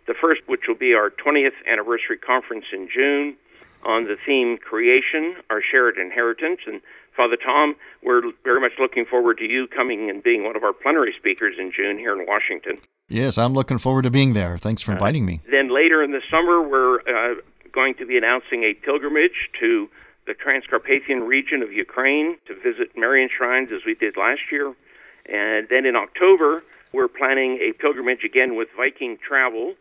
The 0.07 0.15
first, 0.19 0.41
which 0.47 0.61
will 0.67 0.77
be 0.77 0.93
our 0.93 1.11
20th 1.11 1.57
anniversary 1.71 2.17
conference 2.17 2.65
in 2.73 2.89
June 2.91 3.37
on 3.85 4.05
the 4.05 4.17
theme 4.25 4.57
Creation, 4.57 5.35
Our 5.49 5.61
Shared 5.61 5.97
Inheritance. 5.97 6.61
And 6.65 6.81
Father 7.15 7.37
Tom, 7.37 7.75
we're 8.03 8.21
very 8.43 8.59
much 8.59 8.73
looking 8.79 9.05
forward 9.05 9.37
to 9.37 9.45
you 9.45 9.67
coming 9.67 10.09
and 10.09 10.23
being 10.23 10.43
one 10.43 10.55
of 10.55 10.63
our 10.63 10.73
plenary 10.73 11.13
speakers 11.17 11.55
in 11.59 11.71
June 11.71 11.97
here 11.97 12.19
in 12.19 12.25
Washington. 12.25 12.79
Yes, 13.07 13.37
I'm 13.37 13.53
looking 13.53 13.77
forward 13.77 14.03
to 14.03 14.11
being 14.11 14.33
there. 14.33 14.57
Thanks 14.57 14.81
for 14.81 14.91
inviting 14.91 15.25
me. 15.25 15.41
Uh, 15.47 15.51
then 15.51 15.73
later 15.73 16.03
in 16.03 16.11
the 16.11 16.21
summer, 16.29 16.61
we're 16.61 17.01
uh, 17.01 17.35
going 17.71 17.95
to 17.95 18.05
be 18.05 18.17
announcing 18.17 18.63
a 18.63 18.73
pilgrimage 18.73 19.49
to 19.59 19.89
the 20.29 20.35
Transcarpathian 20.35 21.27
region 21.27 21.63
of 21.63 21.73
Ukraine 21.73 22.37
to 22.45 22.53
visit 22.53 22.95
Marian 22.95 23.29
shrines 23.35 23.69
as 23.73 23.81
we 23.83 23.95
did 23.95 24.15
last 24.15 24.41
year. 24.51 24.75
And 25.25 25.67
then 25.69 25.87
in 25.87 25.95
October, 25.95 26.63
we're 26.93 27.07
planning 27.07 27.57
a 27.57 27.73
pilgrimage 27.73 28.23
again 28.23 28.55
with 28.55 28.67
Viking 28.77 29.17
Travel 29.17 29.73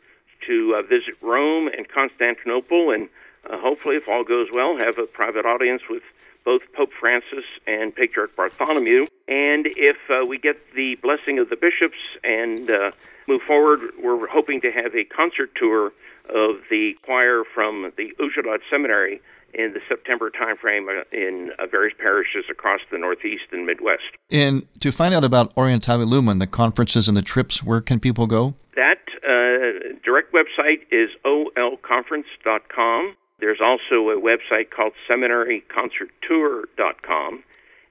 to 0.47 0.75
uh, 0.75 0.83
visit 0.83 1.21
Rome 1.21 1.69
and 1.69 1.87
Constantinople, 1.87 2.93
and 2.93 3.11
uh, 3.45 3.59
hopefully, 3.61 3.97
if 3.97 4.09
all 4.09 4.25
goes 4.25 4.49
well, 4.52 4.78
have 4.78 4.97
a 4.97 5.07
private 5.07 5.45
audience 5.45 5.83
with 5.90 6.02
both 6.47 6.62
Pope 6.75 6.90
Francis 6.99 7.45
and 7.67 7.95
Patriarch 7.95 8.35
Bartholomew. 8.35 9.05
And 9.28 9.67
if 9.76 9.99
uh, 10.09 10.25
we 10.25 10.38
get 10.38 10.57
the 10.75 10.97
blessing 11.02 11.38
of 11.38 11.50
the 11.50 11.57
bishops 11.57 12.00
and 12.25 12.71
uh, 12.71 12.90
move 13.26 13.43
forward, 13.47 13.81
we're 14.02 14.26
hoping 14.28 14.62
to 14.62 14.71
have 14.73 14.95
a 14.95 15.05
concert 15.05 15.50
tour 15.57 15.93
of 16.31 16.64
the 16.71 16.93
choir 17.05 17.43
from 17.55 17.93
the 17.99 18.12
Uzhhorod 18.21 18.61
Seminary 18.71 19.21
in 19.55 19.73
the 19.73 19.81
September 19.88 20.31
timeframe 20.31 20.87
uh, 20.88 21.05
in 21.12 21.50
uh, 21.59 21.67
various 21.67 21.97
parishes 21.99 22.45
across 22.50 22.81
the 22.90 22.99
Northeast 22.99 23.45
and 23.52 23.64
Midwest. 23.67 24.02
And 24.31 24.67
to 24.81 24.93
find 24.93 25.14
out 25.14 25.25
about 25.25 25.57
Orientale 25.57 26.05
Lumen, 26.07 26.38
the 26.38 26.47
conferences 26.47 27.09
and 27.09 27.17
the 27.17 27.23
trips, 27.23 27.62
where 27.62 27.81
can 27.81 27.99
people 28.00 28.26
go? 28.26 28.52
That 28.76 28.99
uh, 29.25 29.97
direct 30.05 30.35
website 30.35 30.83
is 30.93 31.09
olconference.com. 31.25 33.17
There's 33.40 33.61
also 33.62 34.11
a 34.11 34.21
website 34.21 34.69
called 34.75 34.93
seminaryconcerttour.com. 35.11 37.45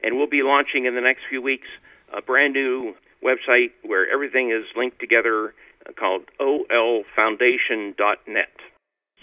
And 0.03 0.17
we'll 0.17 0.27
be 0.27 0.43
launching 0.43 0.85
in 0.85 0.93
the 0.95 1.01
next 1.01 1.21
few 1.29 1.41
weeks 1.41 1.67
a 2.15 2.21
brand 2.21 2.53
new 2.53 2.93
website 3.23 3.71
where 3.83 4.07
everything 4.11 4.51
is 4.51 4.65
linked 4.75 4.99
together 4.99 5.55
uh, 5.87 5.93
called 5.97 6.25
olfoundation.net. 6.39 8.51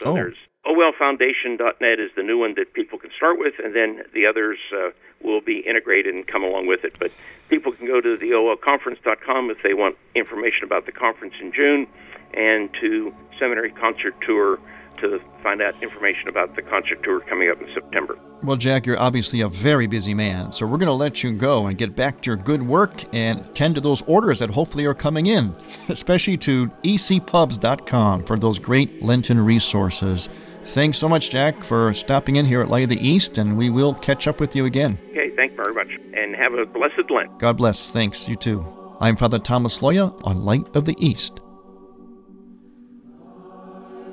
So 0.01 0.07
oh. 0.07 0.15
there's 0.15 0.35
olfoundation.net 0.67 2.01
is 2.01 2.11
the 2.17 2.23
new 2.23 2.39
one 2.39 2.55
that 2.57 2.73
people 2.73 2.99
can 2.99 3.11
start 3.17 3.39
with, 3.39 3.55
and 3.63 3.75
then 3.75 4.03
the 4.15 4.27
others 4.27 4.59
uh, 4.73 4.91
will 5.23 5.41
be 5.41 5.61
integrated 5.61 6.15
and 6.15 6.27
come 6.27 6.43
along 6.43 6.67
with 6.67 6.85
it. 6.85 6.95
But 6.99 7.11
people 7.49 7.73
can 7.73 7.87
go 7.87 8.01
to 8.01 8.17
the 8.17 8.31
olconference.com 8.31 9.51
if 9.51 9.59
they 9.63 9.75
want 9.75 9.97
information 10.15 10.65
about 10.65 10.87
the 10.87 10.93
conference 10.93 11.35
in 11.41 11.53
June, 11.53 11.87
and 12.35 12.71
to 12.81 13.15
Seminary 13.39 13.71
Concert 13.71 14.15
Tour 14.27 14.59
to 15.01 15.21
find 15.43 15.61
out 15.61 15.75
information 15.83 16.29
about 16.29 16.57
the 16.57 16.63
concert 16.63 17.03
tour 17.03 17.21
coming 17.21 17.51
up 17.51 17.61
in 17.61 17.69
September. 17.75 18.19
Well, 18.43 18.57
Jack, 18.57 18.87
you're 18.87 18.99
obviously 18.99 19.41
a 19.41 19.49
very 19.49 19.87
busy 19.87 20.15
man, 20.15 20.53
so 20.53 20.67
we're 20.67 20.79
going 20.79 20.87
to 20.87 20.93
let 20.93 21.23
you 21.23 21.33
go 21.33 21.67
and 21.67 21.77
get 21.77 21.97
back 21.97 22.23
to 22.23 22.31
your 22.31 22.37
good 22.37 22.63
work 22.63 23.05
and 23.15 23.53
tend 23.55 23.75
to 23.75 23.81
those 23.81 24.03
orders 24.03 24.39
that 24.39 24.51
hopefully 24.51 24.85
are 24.85 24.95
coming 24.95 25.27
in, 25.27 25.55
especially 25.89 26.37
to 26.39 26.69
ecpubs.com 26.85 28.25
for 28.25 28.39
those 28.39 28.59
great 28.59 29.03
Lenten 29.03 29.41
resources. 29.41 30.29
Thanks 30.65 30.99
so 30.99 31.09
much, 31.09 31.31
Jack, 31.31 31.63
for 31.63 31.93
stopping 31.93 32.37
in 32.37 32.47
here 32.47 32.61
at 32.61 32.69
Light 32.69 32.85
of 32.85 32.89
the 32.89 33.07
East, 33.07 33.39
and 33.39 33.57
we 33.57 33.71
will 33.71 33.95
catch 33.95 34.27
up 34.27 34.41
with 34.41 34.57
you 34.57 34.65
again. 34.65 34.99
Okay, 35.11 35.31
thanks 35.37 35.55
very 35.55 35.73
much, 35.73 35.89
and 36.15 36.35
have 36.35 36.55
a 36.55 36.67
blessed 36.67 37.11
Lent. 37.11 37.39
God 37.39 37.57
bless. 37.57 37.91
Thanks, 37.91 38.29
you 38.29 38.35
too. 38.35 38.67
I'm 39.01 39.17
Father 39.17 39.39
Thomas 39.39 39.79
Loya 39.81 40.19
on 40.25 40.45
Light 40.45 40.67
of 40.75 40.85
the 40.85 40.97
East. 40.99 41.41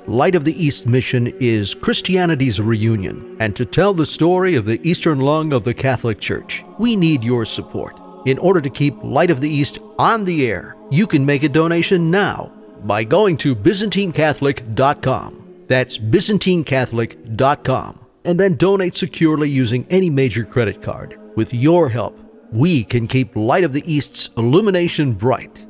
Light 0.06 0.34
of 0.34 0.44
the 0.44 0.62
East 0.62 0.86
mission 0.86 1.28
is 1.40 1.74
Christianity's 1.74 2.60
reunion, 2.60 3.36
and 3.40 3.54
to 3.56 3.64
tell 3.64 3.94
the 3.94 4.04
story 4.04 4.56
of 4.56 4.64
the 4.64 4.80
Eastern 4.86 5.20
lung 5.20 5.52
of 5.52 5.64
the 5.64 5.74
Catholic 5.74 6.20
Church, 6.20 6.64
we 6.78 6.96
need 6.96 7.22
your 7.22 7.44
support. 7.44 7.98
In 8.26 8.38
order 8.38 8.60
to 8.60 8.70
keep 8.70 9.02
Light 9.02 9.30
of 9.30 9.40
the 9.40 9.48
East 9.50 9.78
on 9.98 10.24
the 10.24 10.46
air, 10.46 10.76
you 10.90 11.06
can 11.06 11.24
make 11.24 11.44
a 11.44 11.48
donation 11.48 12.10
now 12.10 12.52
by 12.84 13.04
going 13.04 13.36
to 13.38 13.54
ByzantineCatholic.com. 13.54 15.41
That's 15.72 15.96
ByzantineCatholic.com. 15.96 18.04
And 18.26 18.38
then 18.38 18.56
donate 18.56 18.94
securely 18.94 19.48
using 19.48 19.86
any 19.88 20.10
major 20.10 20.44
credit 20.44 20.82
card. 20.82 21.18
With 21.34 21.54
your 21.54 21.88
help, 21.88 22.20
we 22.52 22.84
can 22.84 23.06
keep 23.06 23.34
Light 23.34 23.64
of 23.64 23.72
the 23.72 23.82
East's 23.90 24.28
illumination 24.36 25.14
bright. 25.14 25.64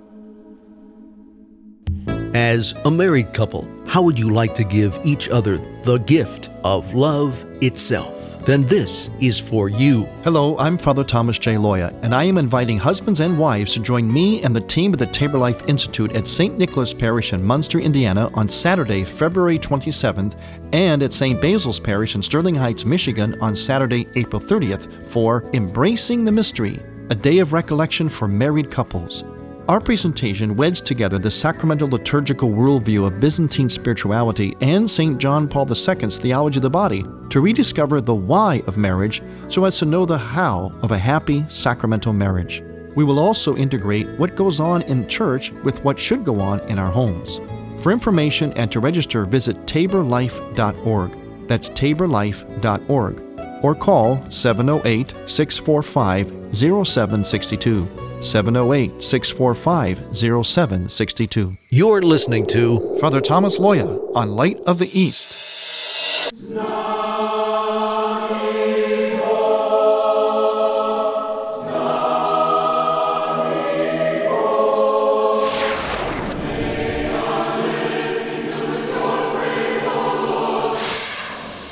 As 2.35 2.75
a 2.85 2.91
married 2.91 3.33
couple, 3.33 3.69
how 3.87 4.03
would 4.03 4.19
you 4.19 4.31
like 4.31 4.57
to 4.57 4.65
give 4.65 4.99
each 5.05 5.29
other 5.29 5.59
the 5.85 5.99
gift 5.99 6.51
of 6.65 6.95
love 6.95 7.45
itself? 7.63 8.22
Then 8.45 8.67
this 8.67 9.09
is 9.21 9.39
for 9.39 9.69
you. 9.69 10.03
Hello, 10.25 10.59
I'm 10.59 10.77
Father 10.77 11.05
Thomas 11.05 11.39
J. 11.39 11.55
Loya, 11.55 11.97
and 12.03 12.13
I 12.13 12.25
am 12.25 12.39
inviting 12.39 12.77
husbands 12.77 13.21
and 13.21 13.39
wives 13.39 13.73
to 13.75 13.81
join 13.81 14.13
me 14.13 14.43
and 14.43 14.55
the 14.55 14.61
team 14.61 14.93
at 14.93 14.99
the 14.99 15.07
Tabor 15.07 15.39
Life 15.39 15.63
Institute 15.69 16.11
at 16.17 16.27
St. 16.27 16.59
Nicholas 16.59 16.93
Parish 16.93 17.33
in 17.33 17.45
Munster, 17.45 17.79
Indiana 17.79 18.31
on 18.35 18.49
Saturday, 18.49 19.05
February 19.05 19.61
27th, 19.61 20.35
and 20.73 21.05
at 21.05 21.13
St. 21.13 21.41
Basil's 21.41 21.79
Parish 21.79 22.17
in 22.17 22.23
Sterling 22.23 22.57
Heights, 22.57 22.85
Michigan 22.85 23.41
on 23.41 23.55
Saturday, 23.55 24.09
April 24.17 24.43
30th 24.43 25.09
for 25.09 25.49
Embracing 25.53 26.25
the 26.25 26.33
Mystery, 26.33 26.83
a 27.11 27.15
day 27.15 27.39
of 27.39 27.53
recollection 27.53 28.09
for 28.09 28.27
married 28.27 28.73
couples. 28.73 29.23
Our 29.69 29.81
presentation 29.81 30.57
weds 30.57 30.81
together 30.81 31.21
the 31.21 31.31
sacramental 31.31 31.89
liturgical 31.89 32.51
worldview 32.51 33.07
of 33.07 33.21
Byzantine 33.21 33.69
spirituality 33.69 34.57
and 34.61 34.91
St. 34.91 35.19
John 35.19 35.47
Paul 35.47 35.69
II's 35.69 36.19
theology 36.19 36.59
of 36.59 36.63
the 36.63 36.71
body 36.71 37.05
to 37.31 37.41
rediscover 37.41 38.01
the 38.01 38.15
why 38.15 38.61
of 38.67 38.77
marriage 38.77 39.23
so 39.49 39.65
as 39.65 39.79
to 39.79 39.85
know 39.85 40.05
the 40.05 40.19
how 40.19 40.73
of 40.83 40.91
a 40.91 40.99
happy 40.99 41.45
sacramental 41.49 42.13
marriage. 42.13 42.61
We 42.97 43.05
will 43.05 43.21
also 43.21 43.57
integrate 43.57 44.09
what 44.19 44.35
goes 44.35 44.59
on 44.59 44.83
in 44.83 45.07
church 45.07 45.53
with 45.65 45.83
what 45.85 45.99
should 45.99 46.25
go 46.25 46.41
on 46.41 46.59
in 46.69 46.81
our 46.81 46.91
homes. 46.91 47.39
For 47.85 47.93
information 47.93 48.53
and 48.55 48.71
to 48.73 48.81
register, 48.81 49.25
visit 49.25 49.65
taborlife.org. 49.67 51.47
That's 51.47 51.71
taborlife.org. 51.71 53.65
Or 53.65 53.75
call 53.77 54.29
708 54.29 55.15
645 55.31 56.57
0762. 56.57 58.02
708 58.23 59.03
645 59.03 60.17
0762. 60.17 61.51
You're 61.71 62.03
listening 62.03 62.47
to 62.49 62.99
Father 62.99 63.21
Thomas 63.21 63.59
Loya 63.59 64.15
on 64.15 64.37
Light 64.37 64.59
of 64.67 64.79
the 64.79 64.91
East. 64.99 66.33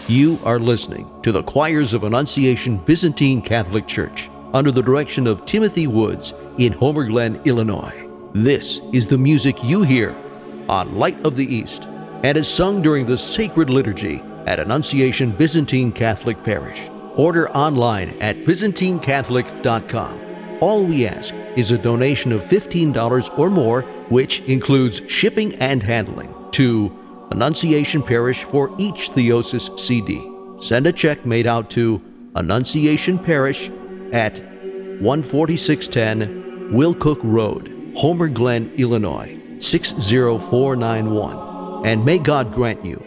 You 0.08 0.40
are 0.44 0.58
listening 0.58 1.08
to 1.22 1.30
the 1.30 1.42
choirs 1.44 1.92
of 1.92 2.02
Annunciation 2.02 2.78
Byzantine 2.78 3.42
Catholic 3.42 3.86
Church 3.86 4.29
under 4.52 4.70
the 4.70 4.82
direction 4.82 5.26
of 5.26 5.44
Timothy 5.44 5.86
Woods 5.86 6.34
in 6.58 6.72
Homer 6.72 7.04
Glen, 7.04 7.40
Illinois. 7.44 8.06
This 8.32 8.80
is 8.92 9.08
the 9.08 9.18
music 9.18 9.62
you 9.62 9.82
hear 9.82 10.16
on 10.68 10.96
Light 10.96 11.24
of 11.26 11.36
the 11.36 11.46
East 11.46 11.84
and 12.22 12.36
is 12.36 12.48
sung 12.48 12.82
during 12.82 13.06
the 13.06 13.18
sacred 13.18 13.70
liturgy 13.70 14.22
at 14.46 14.60
Annunciation 14.60 15.32
Byzantine 15.32 15.92
Catholic 15.92 16.42
Parish. 16.42 16.88
Order 17.16 17.50
online 17.50 18.10
at 18.20 18.44
ByzantineCatholic.com. 18.44 20.26
All 20.60 20.84
we 20.84 21.06
ask 21.06 21.34
is 21.56 21.70
a 21.70 21.78
donation 21.78 22.32
of 22.32 22.42
$15 22.42 23.38
or 23.38 23.50
more, 23.50 23.82
which 24.10 24.40
includes 24.42 25.02
shipping 25.08 25.54
and 25.56 25.82
handling, 25.82 26.34
to 26.52 26.96
Annunciation 27.30 28.02
Parish 28.02 28.44
for 28.44 28.74
each 28.78 29.10
Theosis 29.10 29.78
CD. 29.78 30.26
Send 30.60 30.86
a 30.86 30.92
check 30.92 31.24
made 31.24 31.46
out 31.46 31.70
to 31.70 32.02
Annunciation 32.34 33.18
Parish 33.18 33.70
at 34.12 34.38
14610 34.38 36.72
Willcook 36.72 37.20
Road, 37.22 37.94
Homer 37.96 38.28
Glen, 38.28 38.72
Illinois 38.76 39.40
60491. 39.60 41.86
And 41.86 42.04
may 42.04 42.18
God 42.18 42.52
grant 42.52 42.84
you 42.84 43.02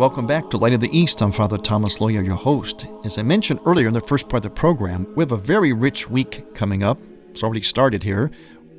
Welcome 0.00 0.26
back 0.26 0.48
to 0.48 0.56
Light 0.56 0.72
of 0.72 0.80
the 0.80 0.98
East. 0.98 1.20
I'm 1.20 1.30
Father 1.30 1.58
Thomas 1.58 1.98
Loya, 1.98 2.24
your 2.24 2.34
host. 2.34 2.86
As 3.04 3.18
I 3.18 3.22
mentioned 3.22 3.60
earlier 3.66 3.86
in 3.86 3.92
the 3.92 4.00
first 4.00 4.30
part 4.30 4.42
of 4.42 4.50
the 4.50 4.58
program, 4.58 5.06
we 5.14 5.20
have 5.20 5.32
a 5.32 5.36
very 5.36 5.74
rich 5.74 6.08
week 6.08 6.54
coming 6.54 6.82
up. 6.82 6.98
It's 7.28 7.42
already 7.42 7.60
started 7.60 8.02
here. 8.02 8.30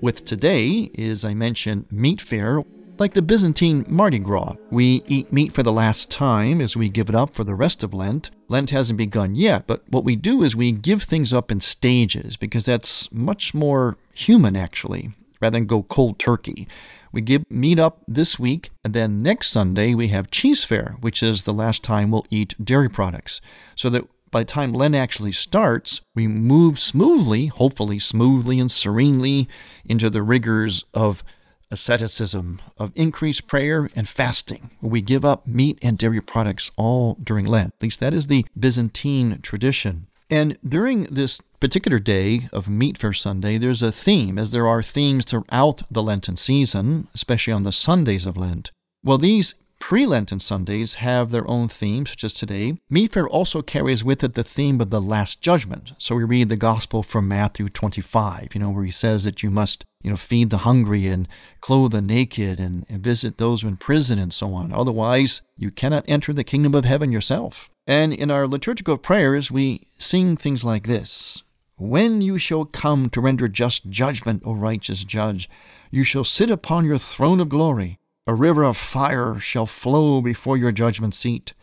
With 0.01 0.25
today, 0.25 0.89
as 0.97 1.23
I 1.23 1.35
mentioned, 1.35 1.87
meatfare, 1.93 2.65
like 2.97 3.13
the 3.13 3.21
Byzantine 3.21 3.85
Mardi 3.87 4.17
Gras. 4.17 4.55
We 4.71 5.03
eat 5.05 5.31
meat 5.31 5.53
for 5.53 5.61
the 5.61 5.71
last 5.71 6.09
time 6.09 6.59
as 6.59 6.75
we 6.75 6.89
give 6.89 7.07
it 7.07 7.15
up 7.15 7.35
for 7.35 7.43
the 7.43 7.53
rest 7.53 7.83
of 7.83 7.93
Lent. 7.93 8.31
Lent 8.47 8.71
hasn't 8.71 8.97
begun 8.97 9.35
yet, 9.35 9.67
but 9.67 9.83
what 9.89 10.03
we 10.03 10.15
do 10.15 10.41
is 10.41 10.55
we 10.55 10.71
give 10.71 11.03
things 11.03 11.31
up 11.31 11.51
in 11.51 11.59
stages 11.59 12.35
because 12.35 12.65
that's 12.65 13.11
much 13.11 13.53
more 13.53 13.95
human, 14.15 14.55
actually, 14.55 15.11
rather 15.41 15.57
than 15.57 15.65
go 15.65 15.83
cold 15.83 16.19
turkey. 16.19 16.67
We 17.11 17.21
give 17.21 17.49
meat 17.49 17.79
up 17.79 18.01
this 18.07 18.39
week, 18.39 18.69
and 18.83 18.93
then 18.93 19.21
next 19.21 19.47
Sunday 19.49 19.93
we 19.93 20.07
have 20.09 20.31
Cheesefare, 20.31 21.01
which 21.01 21.21
is 21.21 21.43
the 21.43 21.53
last 21.53 21.83
time 21.83 22.11
we'll 22.11 22.25
eat 22.29 22.55
dairy 22.63 22.89
products. 22.89 23.41
So 23.75 23.89
that 23.89 24.07
by 24.31 24.41
the 24.41 24.45
time 24.45 24.71
Lent 24.71 24.95
actually 24.95 25.33
starts, 25.33 25.99
we 26.15 26.25
move 26.27 26.79
smoothly, 26.79 27.47
hopefully 27.47 27.99
smoothly 27.99 28.59
and 28.59 28.71
serenely, 28.71 29.49
into 29.83 30.09
the 30.09 30.23
rigors 30.23 30.85
of 30.93 31.21
asceticism, 31.69 32.61
of 32.77 32.91
increased 32.95 33.47
prayer 33.47 33.89
and 33.95 34.07
fasting, 34.07 34.71
we 34.81 35.01
give 35.01 35.23
up 35.25 35.47
meat 35.47 35.79
and 35.81 35.97
dairy 35.97 36.21
products 36.21 36.71
all 36.77 37.17
during 37.23 37.45
Lent. 37.45 37.73
At 37.77 37.83
least 37.83 37.99
that 38.01 38.13
is 38.13 38.27
the 38.27 38.45
Byzantine 38.59 39.39
tradition. 39.41 40.07
And 40.29 40.57
during 40.67 41.03
this 41.03 41.41
particular 41.61 41.99
day 41.99 42.49
of 42.51 42.65
Meatfare 42.65 43.15
Sunday, 43.15 43.57
there's 43.59 43.83
a 43.83 43.91
theme, 43.91 44.39
as 44.39 44.51
there 44.51 44.67
are 44.67 44.81
themes 44.81 45.25
throughout 45.25 45.83
the 45.91 46.01
Lenten 46.01 46.35
season, 46.35 47.07
especially 47.13 47.53
on 47.53 47.63
the 47.63 47.71
Sundays 47.71 48.25
of 48.25 48.35
Lent. 48.35 48.71
Well, 49.03 49.19
these 49.19 49.53
pre 49.79 50.07
Lenten 50.07 50.39
Sundays 50.39 50.95
have 50.95 51.29
their 51.29 51.47
own 51.47 51.67
themes, 51.67 52.09
such 52.09 52.23
as 52.23 52.33
today. 52.33 52.79
Meatfare 52.91 53.27
also 53.29 53.61
carries 53.61 54.03
with 54.03 54.23
it 54.23 54.33
the 54.33 54.43
theme 54.43 54.81
of 54.81 54.89
the 54.89 54.99
Last 54.99 55.41
Judgment. 55.41 55.93
So 55.99 56.15
we 56.15 56.23
read 56.23 56.49
the 56.49 56.55
Gospel 56.55 57.03
from 57.03 57.27
Matthew 57.27 57.69
25, 57.69 58.49
you 58.55 58.59
know, 58.59 58.71
where 58.71 58.83
he 58.83 58.91
says 58.91 59.23
that 59.25 59.43
you 59.43 59.51
must, 59.51 59.85
you 60.01 60.09
know, 60.09 60.17
feed 60.17 60.49
the 60.49 60.59
hungry 60.59 61.05
and 61.05 61.27
clothe 61.61 61.91
the 61.91 62.01
naked 62.01 62.59
and, 62.59 62.87
and 62.89 63.03
visit 63.03 63.37
those 63.37 63.63
in 63.63 63.77
prison 63.77 64.17
and 64.17 64.33
so 64.33 64.55
on. 64.55 64.73
Otherwise, 64.73 65.43
you 65.57 65.69
cannot 65.69 66.05
enter 66.07 66.33
the 66.33 66.43
kingdom 66.43 66.73
of 66.73 66.85
heaven 66.85 67.11
yourself. 67.11 67.69
And 67.85 68.13
in 68.13 68.31
our 68.31 68.47
liturgical 68.47 68.97
prayers, 68.97 69.51
we 69.51 69.87
sing 69.99 70.37
things 70.37 70.63
like 70.63 70.87
this 70.87 71.43
When 71.81 72.21
you 72.21 72.37
shall 72.37 72.65
come 72.65 73.09
to 73.09 73.19
render 73.19 73.47
just 73.47 73.89
judgment, 73.89 74.43
O 74.45 74.53
righteous 74.53 75.03
judge, 75.03 75.49
you 75.89 76.03
shall 76.03 76.23
sit 76.23 76.51
upon 76.51 76.85
your 76.85 76.99
throne 76.99 77.39
of 77.39 77.49
glory. 77.49 77.97
A 78.27 78.35
river 78.35 78.61
of 78.61 78.77
fire 78.77 79.39
shall 79.39 79.65
flow 79.65 80.21
before 80.21 80.57
your 80.57 80.71
judgment 80.71 81.15
seat. 81.15 81.53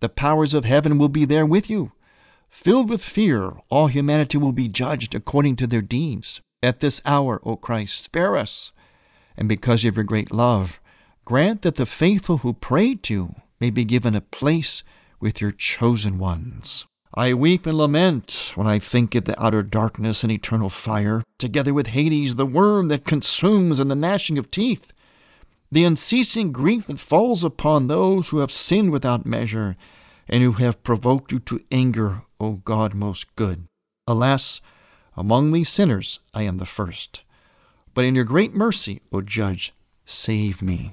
The 0.00 0.08
powers 0.08 0.54
of 0.54 0.64
heaven 0.64 0.98
will 0.98 1.08
be 1.08 1.24
there 1.24 1.46
with 1.46 1.70
you. 1.70 1.92
Filled 2.48 2.90
with 2.90 3.00
fear, 3.00 3.52
all 3.68 3.86
humanity 3.86 4.38
will 4.38 4.50
be 4.50 4.66
judged 4.66 5.14
according 5.14 5.54
to 5.56 5.68
their 5.68 5.82
deeds. 5.82 6.40
At 6.64 6.80
this 6.80 7.00
hour, 7.06 7.40
O 7.44 7.54
Christ, 7.54 8.02
spare 8.02 8.36
us. 8.36 8.72
And 9.36 9.48
because 9.48 9.84
of 9.84 9.94
your 9.94 10.04
great 10.04 10.32
love, 10.32 10.80
grant 11.24 11.62
that 11.62 11.76
the 11.76 11.86
faithful 11.86 12.38
who 12.38 12.54
pray 12.54 12.96
to 12.96 13.14
you 13.14 13.34
may 13.60 13.70
be 13.70 13.84
given 13.84 14.16
a 14.16 14.20
place 14.20 14.82
with 15.20 15.40
your 15.40 15.52
chosen 15.52 16.18
ones. 16.18 16.86
I 17.14 17.34
weep 17.34 17.66
and 17.66 17.76
lament 17.76 18.52
when 18.54 18.68
I 18.68 18.78
think 18.78 19.16
of 19.16 19.24
the 19.24 19.40
outer 19.42 19.64
darkness 19.64 20.22
and 20.22 20.30
eternal 20.30 20.70
fire, 20.70 21.24
together 21.38 21.74
with 21.74 21.88
Hades, 21.88 22.36
the 22.36 22.46
worm 22.46 22.86
that 22.88 23.04
consumes, 23.04 23.80
and 23.80 23.90
the 23.90 23.96
gnashing 23.96 24.38
of 24.38 24.50
teeth. 24.50 24.92
The 25.72 25.84
unceasing 25.84 26.52
grief 26.52 26.86
that 26.86 27.00
falls 27.00 27.42
upon 27.42 27.88
those 27.88 28.28
who 28.28 28.38
have 28.38 28.52
sinned 28.52 28.92
without 28.92 29.26
measure, 29.26 29.76
and 30.28 30.44
who 30.44 30.52
have 30.52 30.84
provoked 30.84 31.32
you 31.32 31.40
to 31.40 31.64
anger, 31.72 32.22
O 32.38 32.52
God 32.64 32.94
most 32.94 33.34
good. 33.34 33.66
Alas, 34.06 34.60
among 35.16 35.50
these 35.50 35.68
sinners 35.68 36.20
I 36.32 36.42
am 36.42 36.58
the 36.58 36.66
first. 36.66 37.22
But 37.92 38.04
in 38.04 38.14
your 38.14 38.24
great 38.24 38.54
mercy, 38.54 39.00
O 39.12 39.20
Judge, 39.20 39.74
save 40.04 40.62
me. 40.62 40.92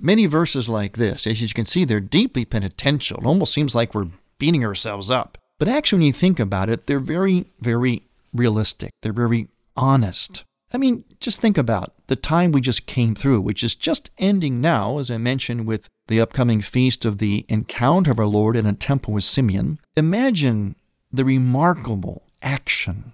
Many 0.00 0.24
verses 0.24 0.70
like 0.70 0.96
this, 0.96 1.26
as 1.26 1.42
you 1.42 1.48
can 1.50 1.66
see, 1.66 1.84
they're 1.84 2.00
deeply 2.00 2.46
penitential. 2.46 3.18
It 3.18 3.26
almost 3.26 3.52
seems 3.52 3.74
like 3.74 3.94
we're 3.94 4.08
beating 4.38 4.64
ourselves 4.64 5.10
up. 5.10 5.38
But 5.58 5.68
actually, 5.68 5.98
when 5.98 6.06
you 6.06 6.12
think 6.12 6.40
about 6.40 6.68
it, 6.68 6.86
they're 6.86 6.98
very, 6.98 7.46
very 7.60 8.02
realistic. 8.32 8.90
They're 9.02 9.12
very 9.12 9.48
honest. 9.76 10.44
I 10.72 10.78
mean, 10.78 11.04
just 11.20 11.40
think 11.40 11.56
about 11.56 11.94
the 12.08 12.16
time 12.16 12.50
we 12.50 12.60
just 12.60 12.86
came 12.86 13.14
through, 13.14 13.40
which 13.40 13.62
is 13.62 13.76
just 13.76 14.10
ending 14.18 14.60
now, 14.60 14.98
as 14.98 15.10
I 15.10 15.18
mentioned, 15.18 15.66
with 15.66 15.88
the 16.08 16.20
upcoming 16.20 16.60
feast 16.60 17.04
of 17.04 17.18
the 17.18 17.46
encounter 17.48 18.10
of 18.10 18.18
our 18.18 18.26
Lord 18.26 18.56
in 18.56 18.66
a 18.66 18.72
temple 18.72 19.14
with 19.14 19.24
Simeon. 19.24 19.78
Imagine 19.96 20.74
the 21.12 21.24
remarkable 21.24 22.24
action 22.42 23.12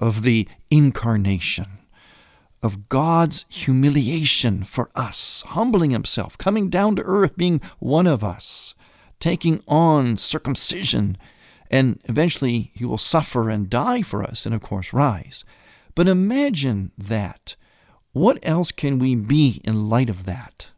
of 0.00 0.22
the 0.22 0.48
incarnation 0.70 1.66
of 2.62 2.88
God's 2.88 3.44
humiliation 3.48 4.64
for 4.64 4.90
us, 4.94 5.44
humbling 5.48 5.90
himself, 5.90 6.36
coming 6.38 6.70
down 6.70 6.96
to 6.96 7.02
earth, 7.02 7.36
being 7.36 7.60
one 7.78 8.06
of 8.06 8.24
us, 8.24 8.74
taking 9.20 9.62
on 9.66 10.16
circumcision, 10.16 11.16
and 11.70 12.00
eventually 12.04 12.70
he 12.74 12.84
will 12.84 12.98
suffer 12.98 13.50
and 13.50 13.70
die 13.70 14.02
for 14.02 14.22
us 14.22 14.46
and, 14.46 14.54
of 14.54 14.62
course, 14.62 14.92
rise. 14.92 15.44
But 15.94 16.08
imagine 16.08 16.92
that. 16.96 17.56
What 18.12 18.38
else 18.42 18.72
can 18.72 18.98
we 18.98 19.14
be 19.14 19.60
in 19.64 19.88
light 19.88 20.08
of 20.08 20.24
that? 20.24 20.70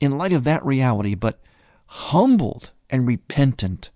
In 0.00 0.18
light 0.18 0.32
of 0.32 0.44
that 0.44 0.64
reality, 0.64 1.14
but 1.14 1.40
humbled 1.86 2.70
and 2.90 3.06
repentant 3.06 3.90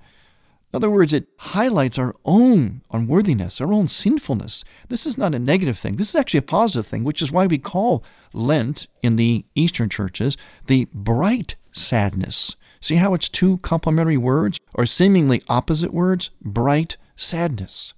in 0.71 0.77
other 0.77 0.91
words, 0.91 1.15
it 1.15 1.29
highlights 1.39 1.99
our 1.99 2.15
own 2.27 2.83
unworthiness, 2.91 3.59
our 3.59 3.73
own 3.73 3.89
sinfulness. 3.89 4.65
This 4.89 5.07
is 5.07 5.17
not 5.17 5.35
a 5.35 5.39
negative 5.39 5.79
thing. 5.79 5.97
This 5.97 6.11
is 6.11 6.15
actually 6.15 6.39
a 6.39 6.43
positive 6.43 6.87
thing, 6.87 7.05
which 7.05 7.23
is 7.23 7.33
why 7.33 7.47
we 7.47 7.57
call 7.57 8.05
Lent 8.35 8.87
in 9.03 9.17
the 9.17 9.47
Eastern 9.55 9.89
churches 9.89 10.37
the 10.67 10.87
bright 10.93 11.57
sadness. 11.73 12.55
See 12.81 12.97
how 12.97 13.15
it's 13.15 13.29
two 13.29 13.59
complementary 13.59 14.17
words 14.17 14.59
or 14.75 14.87
seemingly 14.87 15.43
opposite 15.49 15.93
words? 15.93 16.31
Bright 16.43 16.97
sadness. 17.17 17.95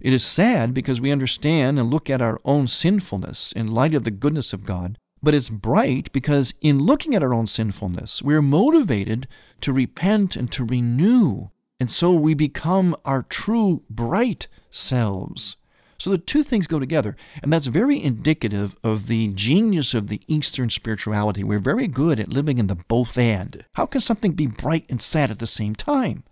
It 0.00 0.12
is 0.12 0.24
sad 0.24 0.74
because 0.74 1.00
we 1.00 1.10
understand 1.10 1.78
and 1.78 1.90
look 1.90 2.08
at 2.08 2.22
our 2.22 2.40
own 2.44 2.68
sinfulness 2.68 3.52
in 3.52 3.74
light 3.74 3.94
of 3.94 4.04
the 4.04 4.10
goodness 4.10 4.52
of 4.52 4.64
God, 4.64 4.96
but 5.22 5.34
it's 5.34 5.50
bright 5.50 6.12
because 6.12 6.54
in 6.60 6.78
looking 6.78 7.14
at 7.14 7.22
our 7.22 7.34
own 7.34 7.46
sinfulness, 7.46 8.22
we're 8.22 8.42
motivated 8.42 9.26
to 9.62 9.72
repent 9.72 10.36
and 10.36 10.52
to 10.52 10.64
renew 10.64 11.48
and 11.80 11.90
so 11.90 12.12
we 12.12 12.34
become 12.34 12.96
our 13.04 13.22
true 13.22 13.82
bright 13.88 14.48
selves. 14.70 15.56
So 15.98 16.10
the 16.10 16.18
two 16.18 16.42
things 16.42 16.66
go 16.66 16.78
together, 16.78 17.16
and 17.42 17.52
that's 17.52 17.66
very 17.66 18.02
indicative 18.02 18.76
of 18.84 19.08
the 19.08 19.28
genius 19.28 19.94
of 19.94 20.08
the 20.08 20.20
Eastern 20.28 20.70
spirituality. 20.70 21.42
We're 21.42 21.58
very 21.58 21.88
good 21.88 22.20
at 22.20 22.28
living 22.28 22.58
in 22.58 22.68
the 22.68 22.76
both 22.76 23.18
and. 23.18 23.64
How 23.74 23.86
can 23.86 24.00
something 24.00 24.32
be 24.32 24.46
bright 24.46 24.86
and 24.88 25.02
sad 25.02 25.30
at 25.30 25.40
the 25.40 25.46
same 25.46 25.74
time? 25.74 26.22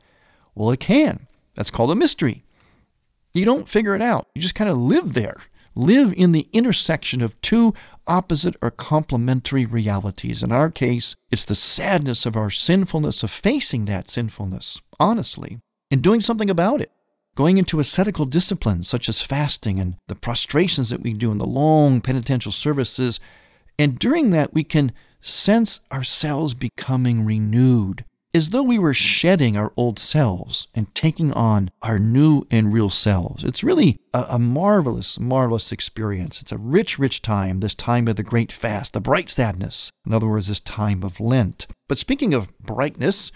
Well, 0.54 0.70
it 0.70 0.80
can. 0.80 1.26
That's 1.54 1.70
called 1.70 1.90
a 1.90 1.96
mystery. 1.96 2.44
You 3.34 3.44
don't 3.44 3.68
figure 3.68 3.94
it 3.94 4.02
out, 4.02 4.28
you 4.34 4.40
just 4.40 4.54
kind 4.54 4.70
of 4.70 4.78
live 4.78 5.12
there 5.12 5.36
live 5.76 6.12
in 6.16 6.32
the 6.32 6.48
intersection 6.52 7.20
of 7.20 7.40
two 7.42 7.74
opposite 8.06 8.56
or 8.62 8.70
complementary 8.70 9.66
realities. 9.66 10.42
In 10.42 10.50
our 10.50 10.70
case, 10.70 11.14
it's 11.30 11.44
the 11.44 11.54
sadness 11.54 12.26
of 12.26 12.34
our 12.34 12.50
sinfulness, 12.50 13.22
of 13.22 13.30
facing 13.30 13.84
that 13.84 14.08
sinfulness, 14.08 14.80
honestly, 14.98 15.58
and 15.90 16.02
doing 16.02 16.20
something 16.20 16.50
about 16.50 16.80
it. 16.80 16.90
Going 17.36 17.58
into 17.58 17.80
ascetical 17.80 18.24
disciplines 18.24 18.88
such 18.88 19.10
as 19.10 19.20
fasting 19.20 19.78
and 19.78 19.96
the 20.08 20.14
prostrations 20.14 20.88
that 20.88 21.02
we 21.02 21.12
do 21.12 21.30
in 21.30 21.36
the 21.36 21.44
long 21.44 22.00
penitential 22.00 22.50
services. 22.50 23.20
And 23.78 23.98
during 23.98 24.30
that, 24.30 24.54
we 24.54 24.64
can 24.64 24.90
sense 25.20 25.80
ourselves 25.92 26.54
becoming 26.54 27.26
renewed, 27.26 28.06
as 28.32 28.50
though 28.50 28.62
we 28.62 28.78
were 28.78 28.94
shedding 28.94 29.54
our 29.54 29.70
old 29.76 29.98
selves 29.98 30.68
and 30.74 30.94
taking 30.94 31.30
on 31.34 31.70
our 31.82 31.98
new 31.98 32.46
and 32.50 32.72
real 32.72 32.88
selves. 32.88 33.44
It's 33.44 33.62
really 33.62 33.98
a, 34.14 34.24
a, 34.30 34.38
marvelous, 34.38 35.20
marvelous 35.20 35.72
experience. 35.72 36.40
It's 36.40 36.52
a 36.52 36.58
rich, 36.58 36.98
rich 36.98 37.20
time, 37.20 37.60
this 37.60 37.74
time 37.74 38.08
of 38.08 38.16
the 38.16 38.22
great 38.22 38.50
fast, 38.50 38.94
the 38.94 39.00
bright 39.00 39.28
sadness. 39.28 39.90
In 40.06 40.14
other 40.14 40.26
words, 40.26 40.48
this 40.48 40.60
time 40.60 41.02
of 41.02 41.20
Lent. 41.20 41.66
But 41.86 41.98
speaking 41.98 42.32
of 42.32 42.56
brightness, 42.58 43.30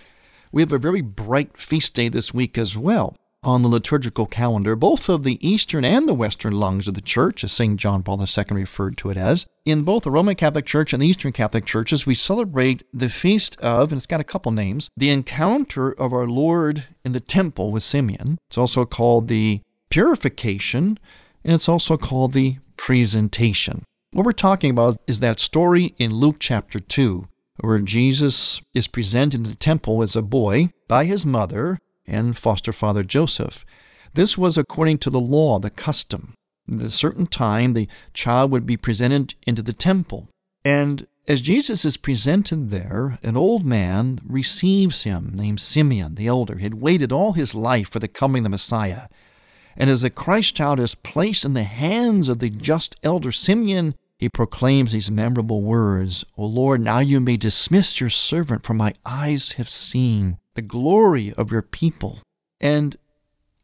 we 0.52 0.62
have 0.62 0.72
a 0.72 0.78
very 0.78 1.02
bright 1.02 1.58
feast 1.58 1.92
day 1.92 2.08
this 2.08 2.32
week 2.32 2.56
as 2.56 2.78
well. 2.78 3.14
On 3.42 3.62
the 3.62 3.68
liturgical 3.68 4.26
calendar, 4.26 4.76
both 4.76 5.08
of 5.08 5.22
the 5.22 5.38
eastern 5.46 5.84
and 5.84 6.08
the 6.08 6.14
western 6.14 6.52
lungs 6.52 6.86
of 6.86 6.94
the 6.94 7.00
church, 7.00 7.42
as 7.42 7.52
St. 7.52 7.78
John 7.78 8.02
Paul 8.02 8.20
II 8.20 8.44
referred 8.50 8.96
to 8.98 9.10
it 9.10 9.16
as. 9.16 9.46
In 9.64 9.82
both 9.82 10.04
the 10.04 10.10
Roman 10.10 10.34
Catholic 10.34 10.66
Church 10.66 10.92
and 10.92 11.00
the 11.00 11.06
Eastern 11.06 11.32
Catholic 11.32 11.64
Churches, 11.64 12.06
we 12.06 12.14
celebrate 12.14 12.82
the 12.92 13.08
feast 13.08 13.58
of, 13.60 13.92
and 13.92 13.98
it's 13.98 14.06
got 14.06 14.20
a 14.20 14.24
couple 14.24 14.52
names, 14.52 14.90
the 14.96 15.10
encounter 15.10 15.92
of 15.92 16.12
our 16.12 16.26
Lord 16.26 16.84
in 17.04 17.12
the 17.12 17.20
temple 17.20 17.72
with 17.72 17.82
Simeon. 17.82 18.38
It's 18.48 18.58
also 18.58 18.84
called 18.84 19.28
the 19.28 19.60
purification, 19.88 20.98
and 21.44 21.54
it's 21.54 21.68
also 21.68 21.96
called 21.96 22.32
the 22.32 22.58
presentation. 22.76 23.84
What 24.12 24.26
we're 24.26 24.32
talking 24.32 24.70
about 24.70 24.98
is 25.06 25.20
that 25.20 25.38
story 25.38 25.94
in 25.98 26.14
Luke 26.14 26.36
chapter 26.40 26.80
2, 26.80 27.28
where 27.60 27.78
Jesus 27.78 28.60
is 28.74 28.86
presented 28.86 29.34
in 29.34 29.42
the 29.44 29.54
temple 29.54 30.02
as 30.02 30.16
a 30.16 30.22
boy 30.22 30.70
by 30.88 31.04
his 31.04 31.24
mother 31.24 31.78
and 32.06 32.36
foster 32.36 32.72
father 32.72 33.02
Joseph. 33.02 33.64
This 34.14 34.36
was 34.36 34.58
according 34.58 34.98
to 34.98 35.10
the 35.10 35.20
law, 35.20 35.58
the 35.58 35.70
custom. 35.70 36.34
At 36.72 36.82
a 36.82 36.90
certain 36.90 37.26
time, 37.26 37.72
the 37.72 37.88
child 38.14 38.50
would 38.50 38.66
be 38.66 38.76
presented 38.76 39.34
into 39.46 39.62
the 39.62 39.72
temple. 39.72 40.28
And 40.64 41.06
as 41.28 41.40
Jesus 41.40 41.84
is 41.84 41.96
presented 41.96 42.70
there, 42.70 43.18
an 43.22 43.36
old 43.36 43.64
man 43.64 44.18
receives 44.26 45.04
him 45.04 45.32
named 45.34 45.60
Simeon 45.60 46.16
the 46.16 46.26
elder. 46.26 46.56
He 46.56 46.64
had 46.64 46.82
waited 46.82 47.12
all 47.12 47.32
his 47.32 47.54
life 47.54 47.88
for 47.88 47.98
the 47.98 48.08
coming 48.08 48.40
of 48.40 48.44
the 48.44 48.50
Messiah. 48.50 49.02
And 49.76 49.88
as 49.88 50.02
the 50.02 50.10
Christ 50.10 50.56
child 50.56 50.80
is 50.80 50.94
placed 50.94 51.44
in 51.44 51.54
the 51.54 51.62
hands 51.62 52.28
of 52.28 52.40
the 52.40 52.50
just 52.50 52.96
elder 53.02 53.32
Simeon, 53.32 53.94
he 54.20 54.28
proclaims 54.28 54.92
these 54.92 55.10
memorable 55.10 55.62
words 55.62 56.26
O 56.36 56.44
Lord, 56.44 56.82
now 56.82 56.98
you 56.98 57.20
may 57.20 57.38
dismiss 57.38 58.00
your 58.00 58.10
servant, 58.10 58.66
for 58.66 58.74
my 58.74 58.92
eyes 59.06 59.52
have 59.52 59.70
seen 59.70 60.36
the 60.54 60.62
glory 60.62 61.32
of 61.38 61.50
your 61.50 61.62
people. 61.62 62.18
And 62.60 62.96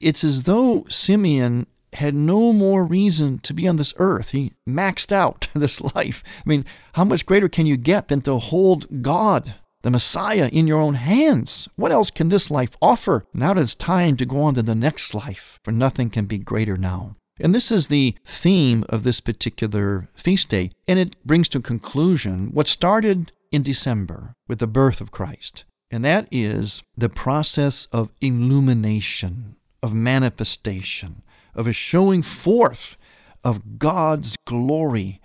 it's 0.01 0.25
as 0.25 0.45
though 0.45 0.87
Simeon 0.88 1.66
had 1.92 2.14
no 2.14 2.55
more 2.55 2.85
reason 2.85 3.38
to 3.40 3.53
be 3.53 3.69
on 3.69 3.77
this 3.77 3.92
earth. 3.99 4.31
He 4.31 4.55
maxed 4.66 5.12
out 5.12 5.49
this 5.55 5.83
life. 5.95 6.25
I 6.38 6.49
mean, 6.49 6.64
how 6.95 7.05
much 7.05 7.27
greater 7.27 7.51
can 7.51 7.66
you 7.66 7.77
get 7.77 8.09
than 8.09 8.23
to 8.23 8.38
hold 8.38 9.03
God, 9.03 9.57
the 9.83 9.90
Messiah, 9.90 10.49
in 10.51 10.66
your 10.66 10.81
own 10.81 10.95
hands? 10.95 11.69
What 11.77 11.92
else 11.92 12.11
can 12.11 12.31
this 12.31 12.51
life 12.51 12.79
offer? 12.81 13.27
Now 13.35 13.53
it 13.53 13.59
is 13.59 13.75
time 13.75 14.16
to 14.16 14.25
go 14.25 14.40
on 14.40 14.55
to 14.55 14.62
the 14.62 14.75
next 14.75 15.12
life, 15.12 15.61
for 15.62 15.71
nothing 15.71 16.09
can 16.09 16.25
be 16.25 16.38
greater 16.38 16.79
now. 16.79 17.16
And 17.40 17.55
this 17.55 17.70
is 17.70 17.88
the 17.88 18.16
theme 18.25 18.85
of 18.88 19.03
this 19.03 19.20
particular 19.20 20.09
feast 20.14 20.49
day. 20.49 20.70
And 20.88 20.99
it 20.99 21.22
brings 21.25 21.49
to 21.51 21.61
conclusion 21.61 22.49
what 22.53 22.66
started 22.66 23.33
in 23.53 23.62
December 23.62 24.35
with 24.49 24.59
the 24.59 24.66
birth 24.66 25.01
of 25.01 25.11
Christ 25.11 25.64
and 25.90 26.05
that 26.05 26.29
is 26.31 26.83
the 26.96 27.09
process 27.09 27.87
of 27.92 28.11
illumination, 28.20 29.57
of 29.83 29.94
manifestation, 29.94 31.22
of 31.55 31.66
a 31.66 31.72
showing 31.72 32.22
forth 32.22 32.96
of 33.44 33.79
God's 33.79 34.37
glory, 34.46 35.20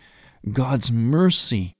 God's 0.52 0.92
mercy, 0.92 1.74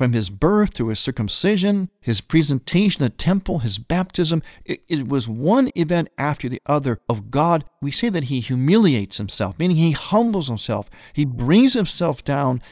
from 0.00 0.14
his 0.14 0.30
birth 0.30 0.72
to 0.72 0.88
his 0.88 0.98
circumcision, 0.98 1.90
his 2.00 2.22
presentation 2.22 3.02
in 3.02 3.10
the 3.10 3.14
temple, 3.14 3.58
his 3.58 3.76
baptism. 3.76 4.42
It, 4.64 4.80
it, 4.88 5.06
was 5.06 5.28
one 5.28 5.70
event 5.76 6.08
after 6.16 6.48
the 6.48 6.62
other 6.64 7.02
of 7.06 7.30
God. 7.30 7.66
We 7.82 7.90
say 7.90 8.08
that 8.08 8.24
he 8.24 8.40
humiliates 8.40 9.18
himself, 9.18 9.58
meaning 9.58 9.76
he 9.76 9.90
humbles 9.90 10.48
himself. 10.48 10.88
He 11.12 11.26
brings 11.26 11.74
himself 11.74 12.24
down 12.24 12.62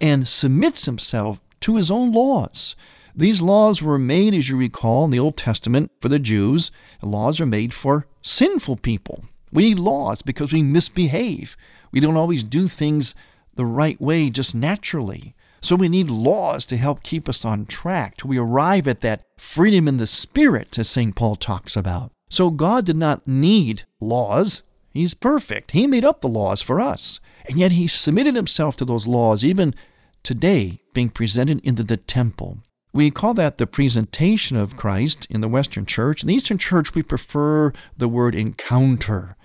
and 0.00 0.26
submits 0.26 0.86
himself 0.86 1.42
to 1.60 1.76
his 1.76 1.90
own 1.90 2.10
laws. 2.10 2.74
These 3.14 3.42
laws 3.42 3.82
were 3.82 3.98
made, 3.98 4.32
as 4.32 4.48
you 4.48 4.56
recall, 4.56 5.04
in 5.04 5.10
the 5.10 5.20
Old 5.20 5.36
Testament 5.36 5.90
for 6.00 6.08
the 6.08 6.18
Jews. 6.18 6.70
The 7.00 7.06
laws 7.06 7.38
are 7.38 7.44
made 7.44 7.74
for 7.74 8.06
sinful 8.22 8.76
people. 8.76 9.24
We 9.52 9.64
need 9.64 9.78
laws 9.78 10.22
because 10.22 10.54
we 10.54 10.62
misbehave. 10.62 11.54
We 11.92 12.00
don't 12.00 12.16
always 12.16 12.42
do 12.42 12.66
things 12.66 13.14
the 13.56 13.66
right 13.66 14.00
way 14.00 14.30
just 14.30 14.54
naturally. 14.54 15.34
So 15.60 15.76
we 15.76 15.88
need 15.88 16.08
laws 16.08 16.66
to 16.66 16.76
help 16.76 17.02
keep 17.02 17.28
us 17.28 17.44
on 17.44 17.66
track 17.66 18.16
till 18.16 18.28
we 18.28 18.38
arrive 18.38 18.86
at 18.86 19.00
that 19.00 19.24
freedom 19.36 19.88
in 19.88 19.96
the 19.96 20.06
spirit, 20.06 20.78
as 20.78 20.88
St. 20.88 21.14
Paul 21.14 21.36
talks 21.36 21.76
about. 21.76 22.12
So 22.30 22.50
God 22.50 22.84
did 22.86 22.96
not 22.96 23.26
need 23.26 23.84
laws. 24.00 24.62
He's 24.92 25.14
perfect. 25.14 25.72
He 25.72 25.86
made 25.86 26.04
up 26.04 26.20
the 26.20 26.28
laws 26.28 26.62
for 26.62 26.80
us. 26.80 27.20
And 27.46 27.58
yet 27.58 27.72
he 27.72 27.86
submitted 27.86 28.34
himself 28.34 28.76
to 28.76 28.84
those 28.84 29.06
laws, 29.06 29.44
even 29.44 29.74
today 30.22 30.80
being 30.92 31.08
presented 31.08 31.60
into 31.64 31.82
the 31.82 31.96
temple. 31.96 32.58
We 32.92 33.10
call 33.10 33.34
that 33.34 33.58
the 33.58 33.66
presentation 33.66 34.56
of 34.56 34.76
Christ 34.76 35.26
in 35.30 35.40
the 35.40 35.48
Western 35.48 35.86
Church. 35.86 36.22
In 36.22 36.28
the 36.28 36.34
Eastern 36.34 36.58
Church, 36.58 36.94
we 36.94 37.02
prefer 37.02 37.72
the 37.96 38.08
word 38.08 38.34
encounter. 38.34 39.36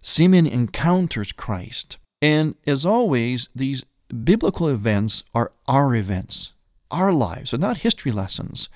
Simeon 0.00 0.46
encounters 0.46 1.32
Christ. 1.32 1.98
And 2.22 2.54
as 2.66 2.86
always, 2.86 3.48
these 3.54 3.84
biblical 4.08 4.68
events 4.68 5.24
are 5.34 5.52
our 5.68 5.94
events, 5.94 6.52
our 6.90 7.12
lives, 7.12 7.52
are 7.52 7.58
not 7.58 7.78
history 7.78 8.12
lessons. 8.12 8.68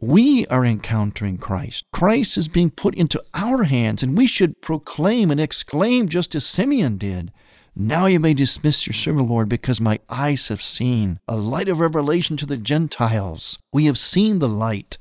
We 0.00 0.46
are 0.46 0.64
encountering 0.64 1.38
Christ. 1.38 1.84
Christ 1.92 2.36
is 2.36 2.48
being 2.48 2.70
put 2.70 2.94
into 2.94 3.22
our 3.32 3.64
hands, 3.64 4.02
and 4.02 4.16
we 4.18 4.26
should 4.26 4.60
proclaim 4.60 5.30
and 5.30 5.40
exclaim 5.40 6.08
just 6.08 6.34
as 6.34 6.44
Simeon 6.44 6.98
did 6.98 7.32
now 7.76 8.06
you 8.06 8.20
may 8.20 8.34
dismiss 8.34 8.86
your 8.86 8.94
servant, 8.94 9.28
Lord, 9.28 9.48
because 9.48 9.80
my 9.80 9.98
eyes 10.08 10.46
have 10.46 10.62
seen 10.62 11.18
a 11.26 11.36
light 11.36 11.68
of 11.68 11.80
revelation 11.80 12.36
to 12.36 12.46
the 12.46 12.56
Gentiles. 12.56 13.58
We 13.72 13.86
have 13.86 13.98
seen 13.98 14.38
the 14.38 14.48
light. 14.48 14.96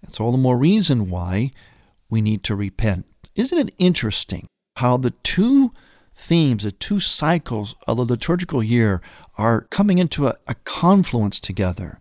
That's 0.00 0.18
all 0.18 0.32
the 0.32 0.38
more 0.38 0.56
reason 0.56 1.10
why 1.10 1.50
we 2.08 2.22
need 2.22 2.44
to 2.44 2.54
repent. 2.54 3.04
Isn't 3.34 3.58
it 3.68 3.74
interesting 3.78 4.46
how 4.76 4.96
the 4.96 5.10
two 5.22 5.72
themes, 6.14 6.64
the 6.64 6.72
two 6.72 7.00
cycles 7.00 7.74
of 7.86 7.96
the 7.96 8.04
liturgical 8.04 8.62
year 8.62 9.00
are 9.38 9.62
coming 9.70 9.98
into 9.98 10.26
a, 10.26 10.36
a 10.46 10.54
confluence 10.64 11.40
together? 11.40 12.00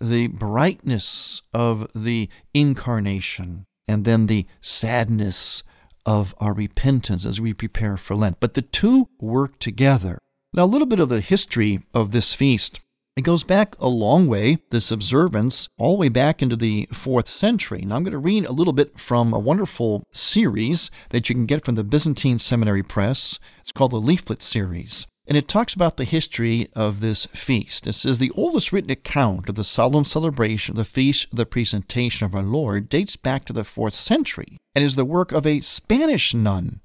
The 0.00 0.26
brightness 0.26 1.42
of 1.52 1.88
the 1.94 2.28
incarnation 2.52 3.64
and 3.86 4.04
then 4.04 4.26
the 4.26 4.46
sadness 4.60 5.62
of 6.06 6.34
our 6.38 6.52
repentance 6.52 7.24
as 7.24 7.40
we 7.40 7.54
prepare 7.54 7.96
for 7.96 8.14
Lent. 8.14 8.40
But 8.40 8.54
the 8.54 8.62
two 8.62 9.08
work 9.20 9.58
together. 9.58 10.18
Now, 10.52 10.64
a 10.64 10.66
little 10.66 10.86
bit 10.86 11.00
of 11.00 11.08
the 11.08 11.20
history 11.20 11.82
of 11.92 12.12
this 12.12 12.32
feast. 12.32 12.80
It 13.16 13.22
goes 13.22 13.44
back 13.44 13.76
a 13.78 13.86
long 13.86 14.26
way, 14.26 14.58
this 14.70 14.90
observance, 14.90 15.68
all 15.78 15.92
the 15.92 16.00
way 16.00 16.08
back 16.08 16.42
into 16.42 16.56
the 16.56 16.88
fourth 16.92 17.28
century. 17.28 17.82
Now, 17.82 17.94
I'm 17.94 18.02
going 18.02 18.10
to 18.10 18.18
read 18.18 18.44
a 18.44 18.52
little 18.52 18.72
bit 18.72 18.98
from 18.98 19.32
a 19.32 19.38
wonderful 19.38 20.02
series 20.10 20.90
that 21.10 21.28
you 21.28 21.36
can 21.36 21.46
get 21.46 21.64
from 21.64 21.76
the 21.76 21.84
Byzantine 21.84 22.40
Seminary 22.40 22.82
Press. 22.82 23.38
It's 23.60 23.70
called 23.70 23.92
the 23.92 24.00
Leaflet 24.00 24.42
Series. 24.42 25.06
And 25.28 25.38
it 25.38 25.46
talks 25.46 25.74
about 25.74 25.96
the 25.96 26.04
history 26.04 26.68
of 26.74 26.98
this 26.98 27.26
feast. 27.26 27.86
It 27.86 27.92
says 27.92 28.18
the 28.18 28.32
oldest 28.32 28.72
written 28.72 28.90
account 28.90 29.48
of 29.48 29.54
the 29.54 29.62
solemn 29.62 30.04
celebration 30.04 30.72
of 30.72 30.78
the 30.78 30.84
feast 30.84 31.28
of 31.30 31.36
the 31.36 31.46
presentation 31.46 32.26
of 32.26 32.34
our 32.34 32.42
Lord 32.42 32.88
dates 32.88 33.14
back 33.14 33.44
to 33.44 33.52
the 33.52 33.62
fourth 33.62 33.94
century 33.94 34.58
and 34.74 34.84
is 34.84 34.96
the 34.96 35.04
work 35.04 35.30
of 35.30 35.46
a 35.46 35.60
Spanish 35.60 36.34
nun, 36.34 36.80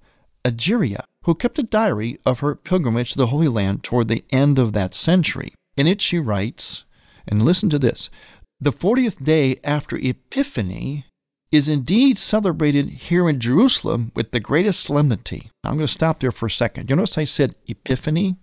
Egeria, 0.46 1.06
who 1.24 1.34
kept 1.34 1.58
a 1.58 1.64
diary 1.64 2.20
of 2.24 2.40
her 2.40 2.54
pilgrimage 2.54 3.14
to 3.14 3.18
the 3.18 3.28
Holy 3.28 3.48
Land 3.48 3.84
toward 3.84 4.08
the 4.08 4.24
end 4.30 4.60
of 4.60 4.74
that 4.74 4.94
century. 4.94 5.54
In 5.80 5.88
it 5.88 6.02
she 6.02 6.20
writes, 6.20 6.84
and 7.26 7.42
listen 7.42 7.70
to 7.70 7.80
this 7.80 8.10
the 8.60 8.74
40th 8.74 9.24
day 9.24 9.62
after 9.64 9.96
Epiphany 9.96 11.06
is 11.54 11.70
indeed 11.70 12.18
celebrated 12.18 12.90
here 12.90 13.30
in 13.30 13.40
Jerusalem 13.40 14.12
with 14.14 14.32
the 14.32 14.42
greatest 14.42 14.82
solemnity. 14.82 15.50
I'm 15.64 15.78
going 15.78 15.88
to 15.88 15.94
stop 15.94 16.20
there 16.20 16.34
for 16.34 16.48
a 16.48 16.52
second. 16.52 16.90
You 16.90 16.98
notice 16.98 17.18
I 17.18 17.24
said 17.24 17.56
Epiphany? 17.66 18.36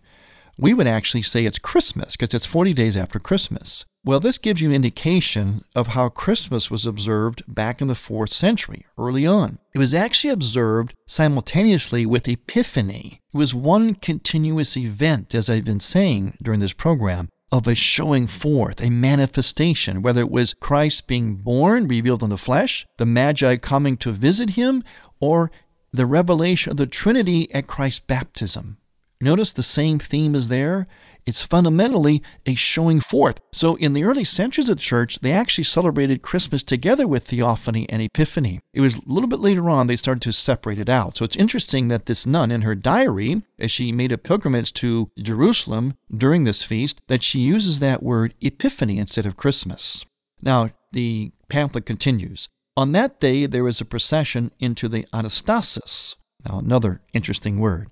We 0.57 0.73
would 0.73 0.87
actually 0.87 1.21
say 1.21 1.45
it's 1.45 1.59
Christmas 1.59 2.17
because 2.17 2.33
it's 2.33 2.47
40 2.47 2.73
days 2.73 2.97
after 2.97 3.19
Christmas. 3.19 3.85
Well, 4.07 4.21
this 4.21 4.39
gives 4.39 4.61
you 4.61 4.69
an 4.69 4.75
indication 4.77 5.65
of 5.75 5.89
how 5.89 6.11
Christmas 6.11 6.71
was 6.71 6.87
observed 6.87 7.43
back 7.49 7.81
in 7.81 7.89
the 7.89 7.95
4th 7.95 8.31
century, 8.31 8.87
early 8.97 9.27
on. 9.27 9.59
It 9.75 9.81
was 9.81 9.95
actually 9.95 10.31
observed 10.31 10.95
simultaneously 11.09 12.07
with 12.07 12.29
Epiphany. 12.29 13.21
It 13.35 13.37
was 13.37 13.53
one 13.53 13.97
continuous 13.97 14.77
event, 14.77 15.35
as 15.35 15.51
I've 15.51 15.65
been 15.65 15.81
saying 15.81 16.39
during 16.41 16.61
this 16.61 16.73
program 16.73 17.31
of 17.51 17.67
a 17.67 17.75
showing 17.75 18.29
forth, 18.29 18.81
a 18.81 18.91
manifestation, 18.91 20.03
whether 20.03 20.21
it 20.21 20.31
was 20.31 20.55
Christ 20.55 21.09
being 21.09 21.35
born, 21.35 21.89
revealed 21.89 22.23
in 22.23 22.31
the 22.31 22.39
flesh, 22.39 22.87
the 22.99 23.07
Magi 23.07 23.57
coming 23.57 23.97
to 23.97 24.13
visit 24.13 24.51
him, 24.51 24.85
or 25.19 25.51
the 25.93 26.07
revelation 26.07 26.71
of 26.71 26.77
the 26.77 26.87
Trinity 26.87 27.53
at 27.53 27.67
Christ's 27.67 28.05
baptism. 28.07 28.77
Notice 29.21 29.53
the 29.53 29.65
same 29.65 29.99
theme 29.99 30.37
is 30.37 30.49
there. 30.49 30.87
It's 31.27 31.43
fundamentally 31.43 32.23
a 32.47 32.55
showing 32.55 33.01
forth. 33.01 33.41
So, 33.53 33.75
in 33.77 33.95
the 33.95 34.05
early 34.05 34.23
centuries 34.23 34.69
of 34.69 34.77
the 34.77 34.83
church, 34.83 35.19
they 35.19 35.33
actually 35.33 35.65
celebrated 35.65 36.23
Christmas 36.23 36.63
together 36.63 37.09
with 37.09 37.25
Theophany 37.25 37.89
and 37.89 38.01
Epiphany. 38.01 38.61
It 38.73 38.81
was 38.81 38.97
a 38.97 39.03
little 39.07 39.29
bit 39.29 39.41
later 39.41 39.69
on 39.69 39.87
they 39.87 39.97
started 39.97 40.23
to 40.23 40.33
separate 40.33 40.79
it 40.79 40.89
out. 40.89 41.17
So, 41.17 41.25
it's 41.25 41.35
interesting 41.37 41.89
that 41.89 42.07
this 42.07 42.27
nun, 42.27 42.53
in 42.53 42.63
her 42.63 42.77
diary, 42.77 43.43
as 43.59 43.73
she 43.73 43.91
made 43.91 44.13
a 44.13 44.19
pilgrimage 44.19 44.73
to 44.75 45.11
Jerusalem 45.19 45.95
during 46.17 46.45
this 46.45 46.63
feast, 46.63 47.01
that 47.09 47.25
she 47.25 47.41
uses 47.41 47.81
that 47.81 48.05
word 48.05 48.35
Epiphany 48.41 48.99
instead 48.99 49.27
of 49.27 49.37
Christmas. 49.37 50.05
Now, 50.41 50.71
the 50.93 51.33
pamphlet 51.49 51.87
continues. 51.87 52.49
On 52.77 52.93
that 52.93 53.19
day, 53.19 53.47
there 53.47 53.67
is 53.67 53.81
a 53.81 53.87
procession 53.87 54.53
into 54.61 54.87
the 54.87 55.05
anastasis. 55.13 56.15
Now, 56.47 56.59
another 56.59 57.01
interesting 57.13 57.59
word. 57.59 57.89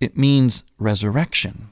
It 0.00 0.16
means 0.16 0.64
resurrection. 0.78 1.70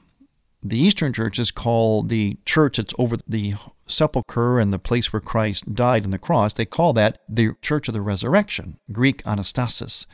The 0.67 0.79
Eastern 0.79 1.13
churches 1.13 1.51
call 1.51 2.01
the 2.01 2.39
church 2.43 2.77
that's 2.77 2.95
over 2.97 3.17
the 3.27 3.53
sepulchre 3.85 4.59
and 4.59 4.73
the 4.73 4.79
place 4.79 5.13
where 5.13 5.19
Christ 5.19 5.75
died 5.75 6.05
on 6.05 6.09
the 6.09 6.17
cross, 6.17 6.53
they 6.53 6.65
call 6.65 6.91
that 6.93 7.19
the 7.29 7.51
church 7.61 7.87
of 7.87 7.93
the 7.93 8.01
resurrection, 8.01 8.79
Greek 8.91 9.21
anastasis. 9.25 10.07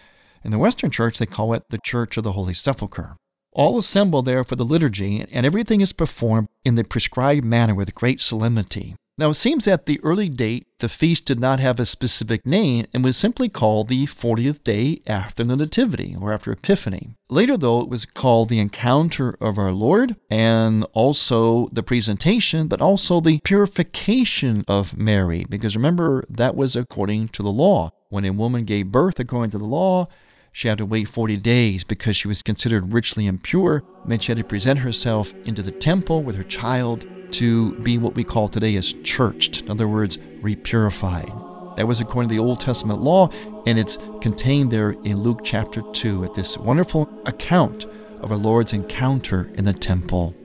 In 0.43 0.51
the 0.51 0.57
Western 0.57 0.91
church, 0.91 1.19
they 1.19 1.25
call 1.25 1.53
it 1.53 1.63
the 1.69 1.79
church 1.85 2.17
of 2.17 2.25
the 2.25 2.33
Holy 2.33 2.53
Sepulchre. 2.53 3.15
All 3.53 3.77
assemble 3.77 4.23
there 4.23 4.43
for 4.43 4.57
the 4.57 4.65
liturgy, 4.65 5.25
and 5.31 5.45
everything 5.45 5.79
is 5.79 5.93
performed 5.93 6.49
in 6.65 6.75
the 6.75 6.83
prescribed 6.83 7.45
manner 7.45 7.73
with 7.73 7.95
great 7.95 8.19
solemnity. 8.19 8.97
Now, 9.21 9.29
it 9.29 9.35
seems 9.35 9.67
at 9.67 9.85
the 9.85 9.99
early 10.01 10.29
date, 10.29 10.65
the 10.79 10.89
feast 10.89 11.25
did 11.25 11.39
not 11.39 11.59
have 11.59 11.79
a 11.79 11.85
specific 11.85 12.43
name 12.43 12.87
and 12.91 13.03
was 13.03 13.15
simply 13.15 13.49
called 13.49 13.87
the 13.87 14.07
40th 14.07 14.63
day 14.63 15.03
after 15.05 15.43
the 15.43 15.55
Nativity 15.55 16.17
or 16.19 16.33
after 16.33 16.51
Epiphany. 16.51 17.11
Later, 17.29 17.55
though, 17.55 17.81
it 17.81 17.87
was 17.87 18.03
called 18.03 18.49
the 18.49 18.57
Encounter 18.57 19.37
of 19.39 19.59
our 19.59 19.73
Lord 19.73 20.15
and 20.31 20.85
also 20.93 21.67
the 21.71 21.83
presentation, 21.83 22.67
but 22.67 22.81
also 22.81 23.19
the 23.19 23.39
purification 23.43 24.65
of 24.67 24.97
Mary, 24.97 25.45
because 25.47 25.75
remember, 25.75 26.23
that 26.27 26.55
was 26.55 26.75
according 26.75 27.27
to 27.27 27.43
the 27.43 27.51
law. 27.51 27.91
When 28.09 28.25
a 28.25 28.31
woman 28.31 28.65
gave 28.65 28.91
birth 28.91 29.19
according 29.19 29.51
to 29.51 29.59
the 29.59 29.65
law, 29.65 30.07
she 30.51 30.67
had 30.67 30.79
to 30.79 30.85
wait 30.87 31.07
40 31.07 31.37
days 31.37 31.83
because 31.83 32.17
she 32.17 32.27
was 32.27 32.41
considered 32.41 32.91
richly 32.91 33.27
impure. 33.27 33.83
Then 34.03 34.17
she 34.17 34.31
had 34.31 34.39
to 34.39 34.43
present 34.43 34.79
herself 34.79 35.31
into 35.45 35.61
the 35.61 35.69
temple 35.69 36.23
with 36.23 36.37
her 36.37 36.43
child 36.43 37.05
to 37.33 37.75
be 37.79 37.97
what 37.97 38.15
we 38.15 38.23
call 38.23 38.47
today 38.47 38.75
as 38.75 38.93
churched, 38.93 39.61
in 39.61 39.71
other 39.71 39.87
words, 39.87 40.17
repurified. 40.41 41.75
That 41.77 41.87
was 41.87 42.01
according 42.01 42.29
to 42.29 42.35
the 42.35 42.41
Old 42.41 42.59
Testament 42.59 43.01
law, 43.01 43.29
and 43.65 43.79
it's 43.79 43.97
contained 44.21 44.71
there 44.71 44.91
in 44.91 45.21
Luke 45.21 45.41
chapter 45.43 45.81
2 45.81 46.25
at 46.25 46.33
this 46.33 46.57
wonderful 46.57 47.09
account 47.25 47.85
of 48.19 48.31
our 48.31 48.37
Lord's 48.37 48.73
encounter 48.73 49.49
in 49.55 49.65
the 49.65 49.73
temple. 49.73 50.35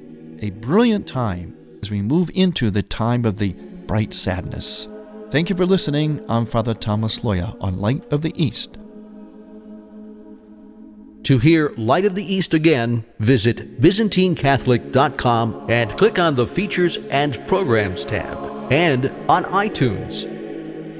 A 0.40 0.50
brilliant 0.50 1.06
time 1.06 1.56
as 1.82 1.90
we 1.90 2.02
move 2.02 2.30
into 2.34 2.70
the 2.70 2.82
time 2.82 3.24
of 3.24 3.38
the 3.38 3.52
bright 3.86 4.14
sadness. 4.14 4.88
Thank 5.30 5.50
you 5.50 5.56
for 5.56 5.66
listening. 5.66 6.24
I'm 6.28 6.46
Father 6.46 6.74
Thomas 6.74 7.20
Loya 7.20 7.56
on 7.60 7.80
Light 7.80 8.04
of 8.12 8.22
the 8.22 8.32
East. 8.40 8.78
To 11.26 11.38
hear 11.40 11.74
Light 11.76 12.04
of 12.04 12.14
the 12.14 12.22
East 12.22 12.54
again, 12.54 13.04
visit 13.18 13.80
ByzantineCatholic.com 13.80 15.66
and 15.68 15.98
click 15.98 16.20
on 16.20 16.36
the 16.36 16.46
Features 16.46 16.98
and 17.08 17.44
Programs 17.48 18.04
tab, 18.04 18.72
and 18.72 19.06
on 19.28 19.42
iTunes. 19.46 20.24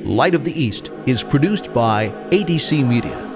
Light 0.04 0.34
of 0.34 0.42
the 0.42 0.60
East 0.60 0.90
is 1.06 1.22
produced 1.22 1.72
by 1.72 2.08
ADC 2.32 2.84
Media. 2.84 3.35